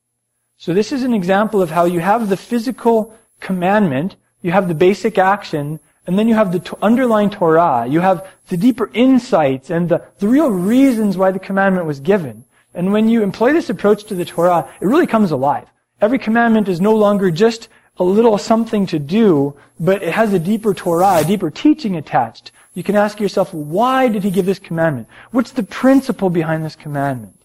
[0.56, 4.74] So this is an example of how you have the physical commandment, you have the
[4.74, 7.88] basic action, and then you have the underlying Torah.
[7.90, 12.46] You have the deeper insights and the, the real reasons why the commandment was given.
[12.74, 15.68] And when you employ this approach to the Torah, it really comes alive.
[16.00, 20.40] Every commandment is no longer just a little something to do, but it has a
[20.40, 22.52] deeper Torah, a deeper teaching attached.
[22.74, 25.08] You can ask yourself, why did he give this commandment?
[25.32, 27.42] What's the principle behind this commandment?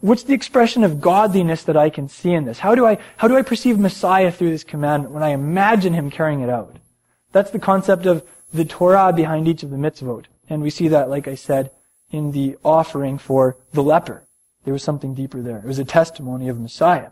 [0.00, 2.58] What's the expression of godliness that I can see in this?
[2.58, 6.10] How do I, how do I perceive Messiah through this commandment when I imagine him
[6.10, 6.76] carrying it out?
[7.32, 10.26] That's the concept of the Torah behind each of the mitzvot.
[10.48, 11.70] And we see that, like I said,
[12.10, 14.22] in the offering for the leper.
[14.64, 15.58] There was something deeper there.
[15.58, 17.10] It was a testimony of Messiah.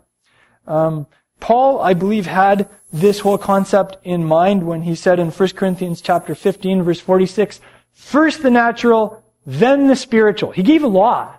[0.65, 1.07] Um,
[1.43, 5.99] Paul, I believe, had this whole concept in mind when he said in 1 Corinthians
[5.99, 7.59] chapter 15, verse 46,
[7.91, 10.51] first the natural, then the spiritual.
[10.51, 11.35] He gave a law.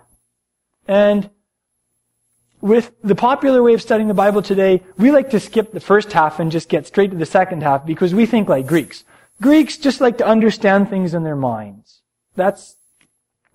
[0.87, 1.31] And
[2.61, 6.13] with the popular way of studying the Bible today, we like to skip the first
[6.13, 9.05] half and just get straight to the second half because we think like Greeks.
[9.41, 12.01] Greeks just like to understand things in their minds.
[12.35, 12.75] That's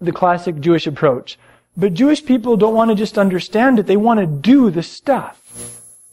[0.00, 1.38] the classic Jewish approach.
[1.76, 5.39] But Jewish people don't want to just understand it, they want to do the stuff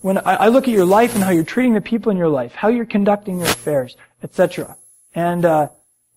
[0.01, 2.29] when I, I, look at your life and how you're treating the people in your
[2.29, 4.77] life, how you're conducting your affairs, etc.,
[5.15, 5.69] and uh,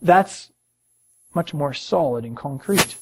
[0.03, 0.51] that's
[1.35, 2.97] much more solid and concrete.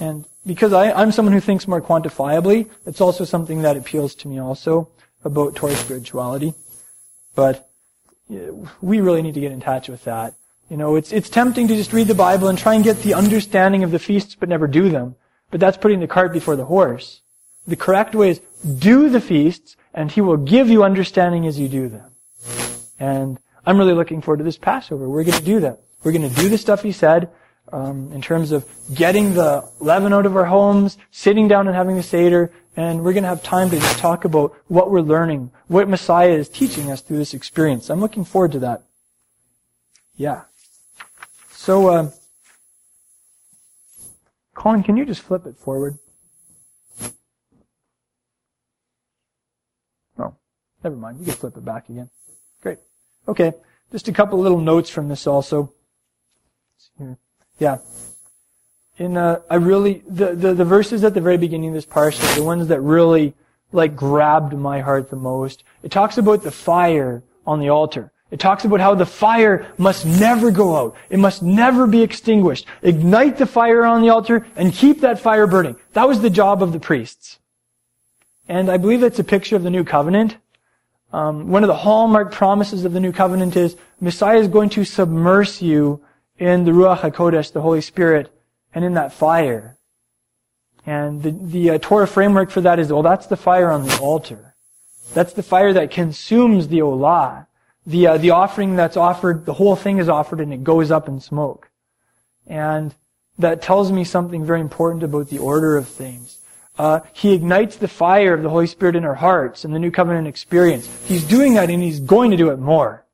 [0.00, 4.28] And because I, I'm someone who thinks more quantifiably, it's also something that appeals to
[4.28, 4.88] me also
[5.24, 6.54] about Torah spirituality.
[7.34, 7.68] But
[8.80, 10.34] we really need to get in touch with that.
[10.70, 13.14] You know, it's it's tempting to just read the Bible and try and get the
[13.14, 15.14] understanding of the feasts, but never do them.
[15.50, 17.20] But that's putting the cart before the horse.
[17.66, 18.40] The correct way is
[18.78, 22.10] do the feasts and He will give you understanding as you do them.
[23.00, 25.08] And I'm really looking forward to this Passover.
[25.08, 25.80] We're going to do that.
[26.04, 27.30] We're going to do the stuff He said
[27.72, 31.96] um, in terms of getting the leaven out of our homes, sitting down and having
[31.96, 35.50] the Seder, and we're going to have time to just talk about what we're learning,
[35.66, 37.90] what Messiah is teaching us through this experience.
[37.90, 38.82] I'm looking forward to that.
[40.16, 40.42] Yeah.
[41.50, 42.10] So, uh,
[44.54, 45.98] Colin, can you just flip it forward?
[50.86, 51.18] Never mind.
[51.18, 52.08] You can flip it back again.
[52.62, 52.78] Great.
[53.26, 53.54] Okay.
[53.90, 55.72] Just a couple little notes from this also.
[57.58, 57.78] Yeah.
[58.96, 62.36] In, uh, I really, the, the, the verses at the very beginning of this parsha,
[62.36, 63.34] the ones that really,
[63.72, 65.64] like, grabbed my heart the most.
[65.82, 68.12] It talks about the fire on the altar.
[68.30, 70.94] It talks about how the fire must never go out.
[71.10, 72.64] It must never be extinguished.
[72.82, 75.74] Ignite the fire on the altar and keep that fire burning.
[75.94, 77.40] That was the job of the priests.
[78.46, 80.36] And I believe it's a picture of the new covenant.
[81.12, 84.84] Um, one of the hallmark promises of the new covenant is Messiah is going to
[84.84, 86.02] submerge you
[86.38, 88.30] in the Ruach HaKodesh, the Holy Spirit,
[88.74, 89.78] and in that fire.
[90.84, 93.98] And the, the uh, Torah framework for that is, well, that's the fire on the
[93.98, 94.54] altar.
[95.14, 97.46] That's the fire that consumes the olah.
[97.86, 101.08] The, uh, the offering that's offered, the whole thing is offered and it goes up
[101.08, 101.70] in smoke.
[102.46, 102.94] And
[103.38, 106.38] that tells me something very important about the order of things.
[106.78, 109.90] Uh, he ignites the fire of the Holy Spirit in our hearts and the new
[109.90, 110.88] covenant experience.
[111.06, 113.06] He's doing that and he's going to do it more.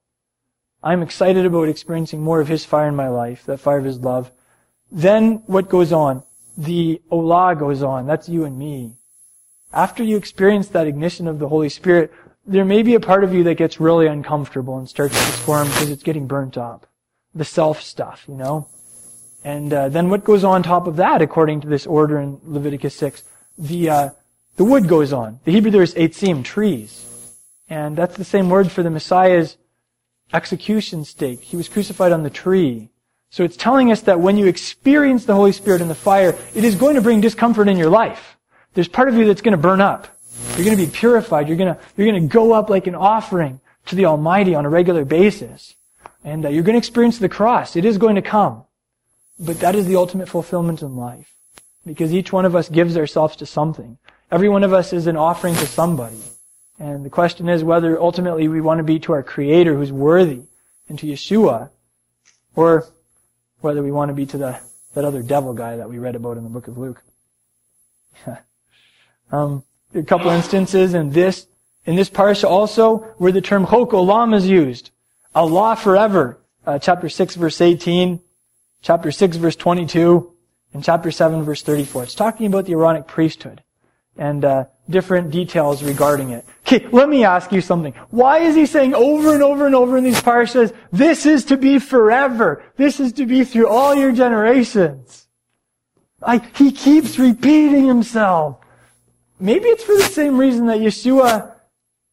[0.83, 4.01] I'm excited about experiencing more of his fire in my life, that fire of his
[4.01, 4.33] love.
[4.91, 6.25] Then what goes on?
[6.59, 8.07] The Olah goes on.
[8.07, 8.95] That's you and me.
[9.73, 12.13] After you experience that ignition of the Holy Spirit,
[12.45, 15.69] there may be a part of you that gets really uncomfortable and starts to squirm
[15.69, 16.89] because it's getting burnt up.
[17.35, 18.69] The self stuff, you know?
[19.45, 22.95] And uh, then what goes on top of that, according to this order in Leviticus
[22.97, 23.23] 6?
[23.59, 24.11] The, uh,
[24.57, 25.41] the wood goes on.
[25.45, 27.09] The Hebrew there is eitzim, trees.
[27.69, 29.57] And that's the same word for the Messiah's
[30.33, 31.41] execution stake.
[31.41, 32.91] He was crucified on the tree.
[33.31, 36.65] So it's telling us that when you experience the Holy Spirit in the fire, it
[36.65, 38.37] is going to bring discomfort in your life.
[38.75, 40.07] There's part of you that's going to burn up.
[40.57, 41.49] You're going to be purified.
[41.49, 44.67] You're going to, you're going to go up like an offering to the Almighty on
[44.67, 45.77] a regular basis.
[46.25, 47.75] And uh, you're going to experience the cross.
[47.75, 48.65] It is going to come.
[49.39, 51.35] But that is the ultimate fulfillment in life.
[51.85, 53.99] Because each one of us gives ourselves to something.
[54.31, 56.21] Every one of us is an offering to somebody.
[56.79, 60.43] And the question is whether ultimately we want to be to our Creator who's worthy
[60.89, 61.71] and to Yeshua,
[62.57, 62.87] or
[63.61, 64.61] whether we want to be to the,
[64.95, 67.03] that other devil guy that we read about in the book of Luke.
[69.33, 69.63] um,
[69.95, 71.47] a couple instances in this,
[71.85, 74.91] in this parsha also where the term chok olam is used.
[75.35, 76.39] Allah forever.
[76.67, 78.21] Uh, chapter 6 verse 18,
[78.83, 80.32] chapter 6 verse 22,
[80.75, 82.05] and chapter 7 verse 34.
[82.05, 83.63] It's talking about the Aaronic priesthood
[84.17, 86.45] and uh, different details regarding it.
[86.67, 87.95] Okay, let me ask you something.
[88.11, 91.57] Why is he saying over and over and over in these parshas, this is to
[91.57, 92.63] be forever.
[92.77, 95.27] This is to be through all your generations.
[96.23, 98.59] I, he keeps repeating himself.
[99.41, 101.55] Maybe it's for the same reason that Yeshua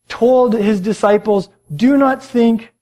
[0.07, 2.74] told his disciples, do not think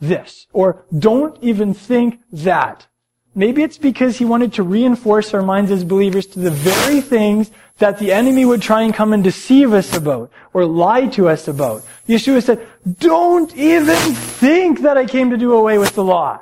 [0.00, 2.86] this, or don't even think that.
[3.34, 7.50] Maybe it's because he wanted to reinforce our minds as believers to the very things
[7.78, 11.46] that the enemy would try and come and deceive us about or lie to us
[11.46, 11.84] about.
[12.08, 12.66] Yeshua said,
[12.98, 16.40] don't even think that I came to do away with the law.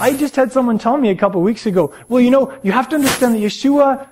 [0.00, 2.88] I just had someone tell me a couple weeks ago, well, you know, you have
[2.90, 4.06] to understand that Yeshua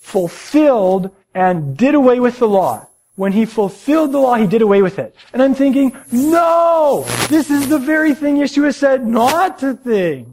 [0.00, 2.86] fulfilled and did away with the law.
[3.14, 5.14] When he fulfilled the law, he did away with it.
[5.32, 7.04] And I'm thinking, no!
[7.28, 10.28] This is the very thing Yeshua said not to think.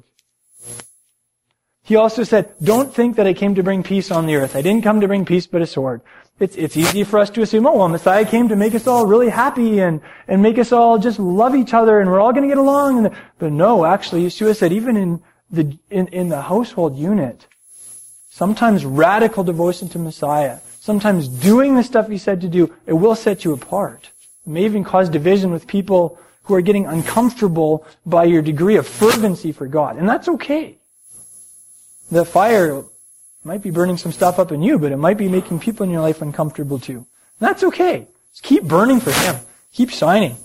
[1.90, 4.56] He also said, don't think that I came to bring peace on the earth.
[4.56, 6.02] I didn't come to bring peace but a sword.
[6.40, 9.08] It's, it's easy for us to assume, oh, well, Messiah came to make us all
[9.08, 12.44] really happy and, and make us all just love each other and we're all going
[12.44, 13.16] to get along.
[13.40, 17.48] But no, actually, Yeshua said even in the, in, in the household unit,
[18.30, 23.16] sometimes radical devotion to Messiah, sometimes doing the stuff he said to do, it will
[23.16, 24.12] set you apart.
[24.46, 28.86] It may even cause division with people who are getting uncomfortable by your degree of
[28.86, 29.98] fervency for God.
[29.98, 30.79] And that's okay
[32.12, 32.84] the fire
[33.44, 35.92] might be burning some stuff up in you, but it might be making people in
[35.92, 37.06] your life uncomfortable too.
[37.40, 38.08] That's okay.
[38.32, 39.36] Just keep burning for Him.
[39.72, 40.36] Keep shining.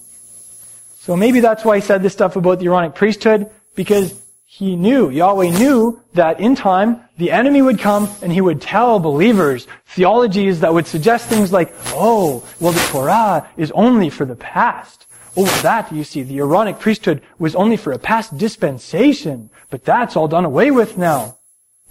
[0.98, 4.14] So maybe that's why he said this stuff about the Aaronic priesthood, because
[4.46, 9.00] he knew, Yahweh knew that in time the enemy would come and he would tell
[9.00, 14.36] believers theologies that would suggest things like, oh, well the Torah is only for the
[14.36, 15.06] past.
[15.36, 20.14] Oh, that, you see, the Aaronic priesthood was only for a past dispensation, but that's
[20.14, 21.36] all done away with now.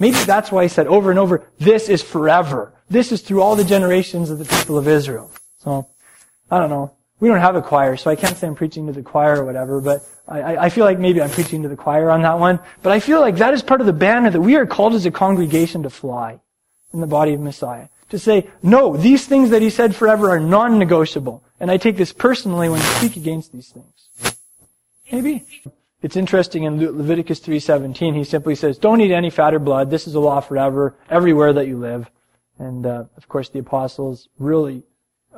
[0.03, 2.73] Maybe that's why he said over and over, this is forever.
[2.89, 5.31] This is through all the generations of the people of Israel.
[5.59, 5.87] So,
[6.51, 6.91] I don't know.
[7.21, 9.45] We don't have a choir, so I can't say I'm preaching to the choir or
[9.45, 12.59] whatever, but I, I feel like maybe I'm preaching to the choir on that one.
[12.81, 15.05] But I feel like that is part of the banner that we are called as
[15.05, 16.41] a congregation to fly
[16.93, 17.87] in the body of Messiah.
[18.09, 21.45] To say, no, these things that he said forever are non-negotiable.
[21.61, 24.09] And I take this personally when I speak against these things.
[25.09, 25.45] Maybe.
[26.03, 29.89] It's interesting in Leviticus 3:17, he simply says, "Don't eat any fat or blood.
[29.89, 32.11] This is a law forever, everywhere that you live."
[32.59, 34.83] And uh, of course, the apostles really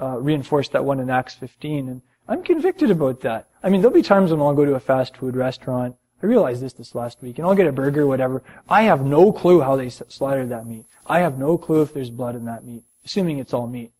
[0.02, 3.48] uh, reinforced that one in Acts 15, and I'm convicted about that.
[3.62, 5.98] I mean, there'll be times when I'll go to a fast food restaurant.
[6.24, 8.42] I realized this this last week, and I'll get a burger, or whatever.
[8.68, 10.88] I have no clue how they slaughtered that meat.
[11.06, 13.92] I have no clue if there's blood in that meat, assuming it's all meat.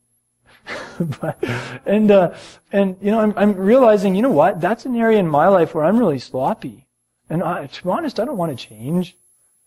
[1.22, 1.44] but,
[1.86, 2.34] and uh,
[2.72, 4.62] and you know, I'm, I'm realizing, you know what?
[4.62, 6.88] That's an area in my life where I'm really sloppy.
[7.30, 9.18] And I, to be honest, I don't want to change.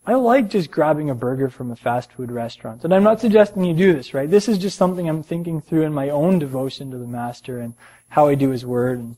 [0.05, 2.83] I like just grabbing a burger from a fast food restaurant.
[2.83, 4.29] And I'm not suggesting you do this, right?
[4.29, 7.75] This is just something I'm thinking through in my own devotion to the Master and
[8.07, 8.99] how I do His Word.
[8.99, 9.17] And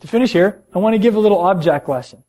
[0.00, 2.22] to finish here, I want to give a little object lesson.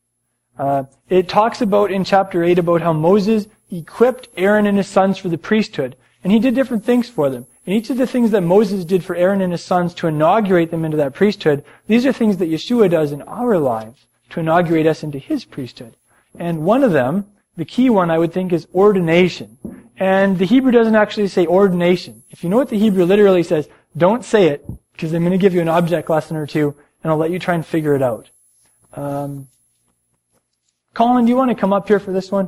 [0.58, 5.18] Uh, it talks about in chapter 8 about how Moses equipped Aaron and his sons
[5.18, 5.96] for the priesthood.
[6.24, 7.46] And he did different things for them.
[7.68, 10.72] And each of the things that Moses did for Aaron and his sons to inaugurate
[10.72, 14.88] them into that priesthood, these are things that Yeshua does in our lives to inaugurate
[14.88, 15.98] us into his priesthood.
[16.40, 17.26] And one of them,
[17.58, 19.58] the key one I would think is ordination.
[19.98, 22.24] And the Hebrew doesn't actually say ordination.
[22.30, 25.38] If you know what the Hebrew literally says, don't say it, because I'm going to
[25.38, 28.02] give you an object lesson or two, and I'll let you try and figure it
[28.02, 28.30] out.
[28.94, 29.50] Um,
[30.94, 32.48] Colin, do you want to come up here for this one?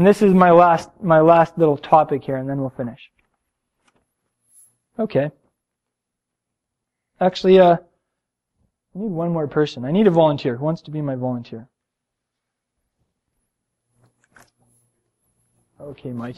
[0.00, 3.10] And this is my last, my last little topic here, and then we'll finish.
[4.98, 5.30] Okay.
[7.20, 9.84] Actually, uh, I need one more person.
[9.84, 10.56] I need a volunteer.
[10.56, 11.68] Who wants to be my volunteer?
[15.78, 16.36] Okay, Mike.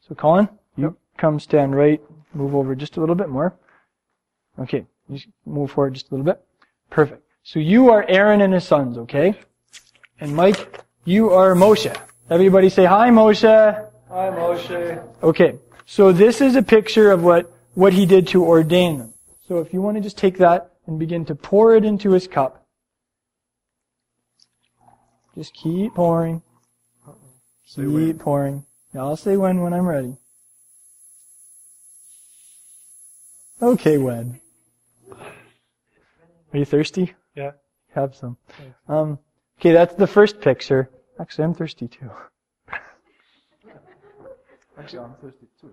[0.00, 0.94] So, Colin, you yep.
[1.16, 2.02] come stand right,
[2.34, 3.54] move over just a little bit more.
[4.58, 6.44] Okay, just move forward just a little bit.
[6.90, 7.22] Perfect.
[7.44, 9.38] So you are Aaron and his sons, okay?
[10.18, 11.96] And Mike, you are Moshe.
[12.30, 13.42] Everybody say hi, Moshe.
[14.08, 15.06] Hi, Moshe.
[15.22, 15.58] Okay.
[15.84, 19.12] So this is a picture of what, what he did to ordain them.
[19.46, 22.26] So if you want to just take that and begin to pour it into his
[22.26, 22.66] cup.
[25.34, 26.42] Just keep pouring.
[27.74, 28.64] Keep pouring.
[28.94, 30.16] I'll say when when I'm ready.
[33.60, 34.40] Okay, when.
[35.10, 37.12] Are you thirsty?
[37.34, 37.52] Yeah.
[37.94, 38.38] Have some.
[38.88, 39.18] Um,
[39.58, 40.88] okay, that's the first picture.
[41.18, 42.10] Actually, I'm thirsty too.
[44.78, 45.70] Actually, I'm thirsty too.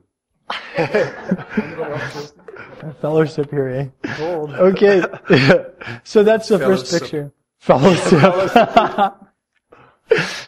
[3.02, 4.16] Fellowship here, eh?
[4.18, 4.52] Gold.
[4.52, 5.04] Okay.
[6.04, 7.02] so that's the first Fellowship.
[7.02, 7.32] picture.
[7.60, 9.14] Fellowship.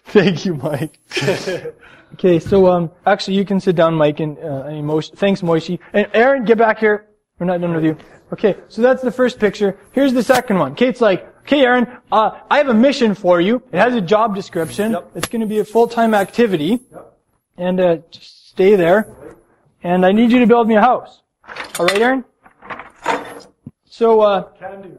[0.06, 1.00] Thank you, Mike.
[2.14, 5.80] okay, so um, actually, you can sit down, Mike, and uh, any Moshe, thanks, Moishi.
[5.94, 7.08] And Aaron, get back here.
[7.40, 7.98] We're not done with you.
[8.32, 9.78] Okay, so that's the first picture.
[9.92, 10.76] Here's the second one.
[10.76, 13.62] Kate's like, okay, Aaron, uh, I have a mission for you.
[13.72, 14.92] It has a job description.
[14.94, 15.12] Yep.
[15.16, 16.80] It's going to be a full-time activity,
[17.58, 19.08] and uh, just stay there.
[19.84, 21.22] And I need you to build me a house.
[21.78, 22.26] All right, Aaron.
[23.86, 24.98] So, uh, Can do.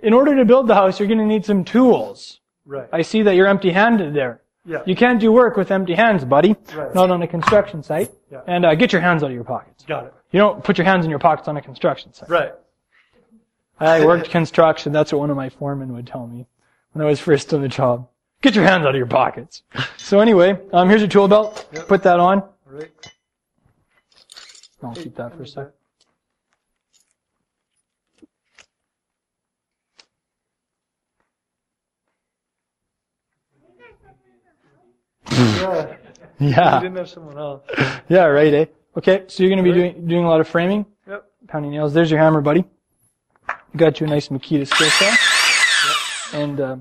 [0.00, 2.40] in order to build the house, you're going to need some tools.
[2.66, 2.88] Right.
[2.92, 4.42] I see that you're empty-handed there.
[4.66, 4.82] yeah.
[4.84, 6.56] You can't do work with empty hands, buddy.
[6.74, 6.94] Right.
[6.94, 8.10] Not on a construction site.
[8.30, 8.42] Yeah.
[8.46, 9.84] And uh, get your hands out of your pockets.
[9.86, 10.14] Got it.
[10.32, 12.28] You don't put your hands in your pockets on a construction site.
[12.28, 12.52] Right.
[13.80, 14.92] I worked construction.
[14.92, 16.46] That's what one of my foremen would tell me
[16.92, 18.08] when I was first on the job.
[18.40, 19.62] Get your hands out of your pockets.
[19.96, 21.68] So anyway, um, here's your tool belt.
[21.72, 21.88] Yep.
[21.88, 22.40] Put that on.
[22.40, 22.90] All right.
[24.82, 25.68] I'll keep that for a sec.
[35.30, 35.94] Yeah.
[36.40, 37.62] You didn't have someone else.
[38.08, 38.64] Yeah, right, eh?
[38.96, 39.92] Okay, so you're going to be Right.
[39.94, 41.24] doing, doing a lot of framing, Yep.
[41.48, 41.92] pounding nails.
[41.92, 42.64] There's your hammer, buddy.
[43.78, 46.40] Got you a nice Makita skill set.
[46.40, 46.76] And, uh,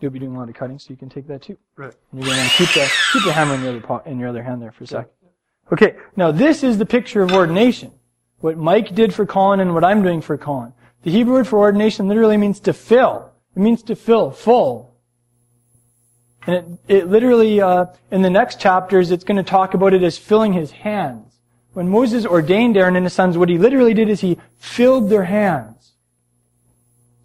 [0.00, 1.56] you'll be doing a lot of cutting, so you can take that too.
[1.76, 1.94] Right.
[2.10, 4.42] And you're going to keep the, keep the hammer in the other in your other
[4.42, 5.08] hand there for a sec.
[5.72, 7.92] Okay, now this is the picture of ordination.
[8.40, 10.72] What Mike did for Colin and what I'm doing for Colin.
[11.04, 13.30] The Hebrew word for ordination literally means to fill.
[13.54, 14.96] It means to fill, full.
[16.46, 20.02] And it, it literally, uh, in the next chapters, it's going to talk about it
[20.02, 21.38] as filling his hands.
[21.72, 25.24] When Moses ordained Aaron and his sons, what he literally did is he filled their
[25.24, 25.81] hands.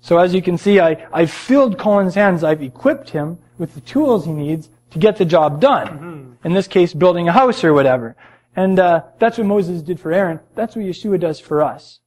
[0.07, 2.41] So as you can see, I, I've filled Colin's hands.
[2.41, 6.37] I've equipped him with the tools he needs to get the job done.
[6.45, 8.15] In this case, building a house or whatever.
[8.55, 10.39] And uh, that's what Moses did for Aaron.
[10.55, 11.99] That's what Yeshua does for us.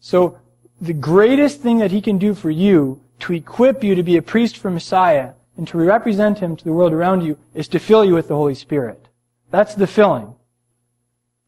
[0.00, 0.40] So
[0.80, 4.22] the greatest thing that he can do for you to equip you to be a
[4.22, 8.04] priest for Messiah and to represent him to the world around you is to fill
[8.04, 9.06] you with the Holy Spirit.
[9.52, 10.34] That's the filling.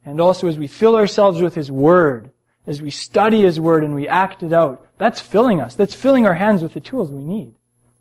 [0.05, 2.31] And also as we fill ourselves with his word,
[2.67, 5.75] as we study his word and we act it out, that's filling us.
[5.75, 7.55] That's filling our hands with the tools we need.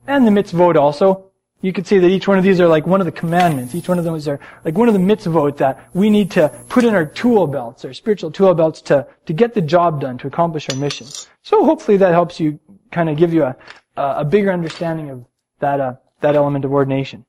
[0.05, 1.25] And the mitzvot also.
[1.61, 3.75] You could say that each one of these are like one of the commandments.
[3.75, 6.47] Each one of them is are like one of the mitzvot that we need to
[6.69, 10.17] put in our tool belts, our spiritual tool belts to, to get the job done,
[10.19, 11.07] to accomplish our mission.
[11.41, 12.59] So hopefully that helps you
[12.91, 13.55] kind of give you a,
[13.97, 15.25] a bigger understanding of
[15.59, 17.25] that, uh, that element of ordination.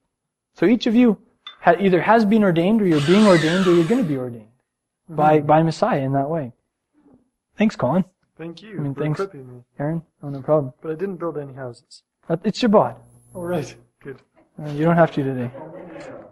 [0.54, 1.18] So each of you
[1.60, 4.46] ha- either has been ordained or you're being ordained or you're going to be ordained
[5.08, 6.52] by, by Messiah in that way.
[7.60, 8.06] Thanks, Colin.
[8.38, 9.20] Thank you I mean, for thanks.
[9.20, 9.62] equipping me.
[9.78, 10.72] Aaron, oh, no problem.
[10.80, 12.04] But I didn't build any houses.
[12.26, 12.96] Uh, It's your bod.
[13.34, 13.76] All right.
[14.02, 14.16] Good.
[14.58, 15.50] Uh, You don't have to today.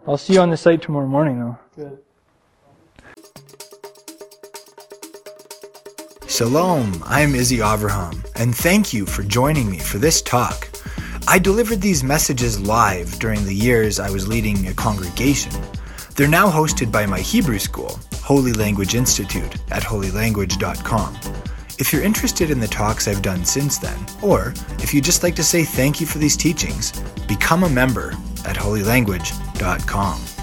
[0.07, 1.57] I'll see you on the site tomorrow morning, though.
[1.75, 1.99] Good.
[6.27, 10.67] Shalom, I'm Izzy Avraham, and thank you for joining me for this talk.
[11.27, 15.51] I delivered these messages live during the years I was leading a congregation.
[16.15, 17.99] They're now hosted by my Hebrew school,
[18.29, 21.17] Holy Language Institute, at holylanguage.com.
[21.79, 25.35] If you're interested in the talks I've done since then, or if you'd just like
[25.37, 26.91] to say thank you for these teachings,
[27.27, 28.11] become a member
[28.45, 30.38] at holylanguage.com.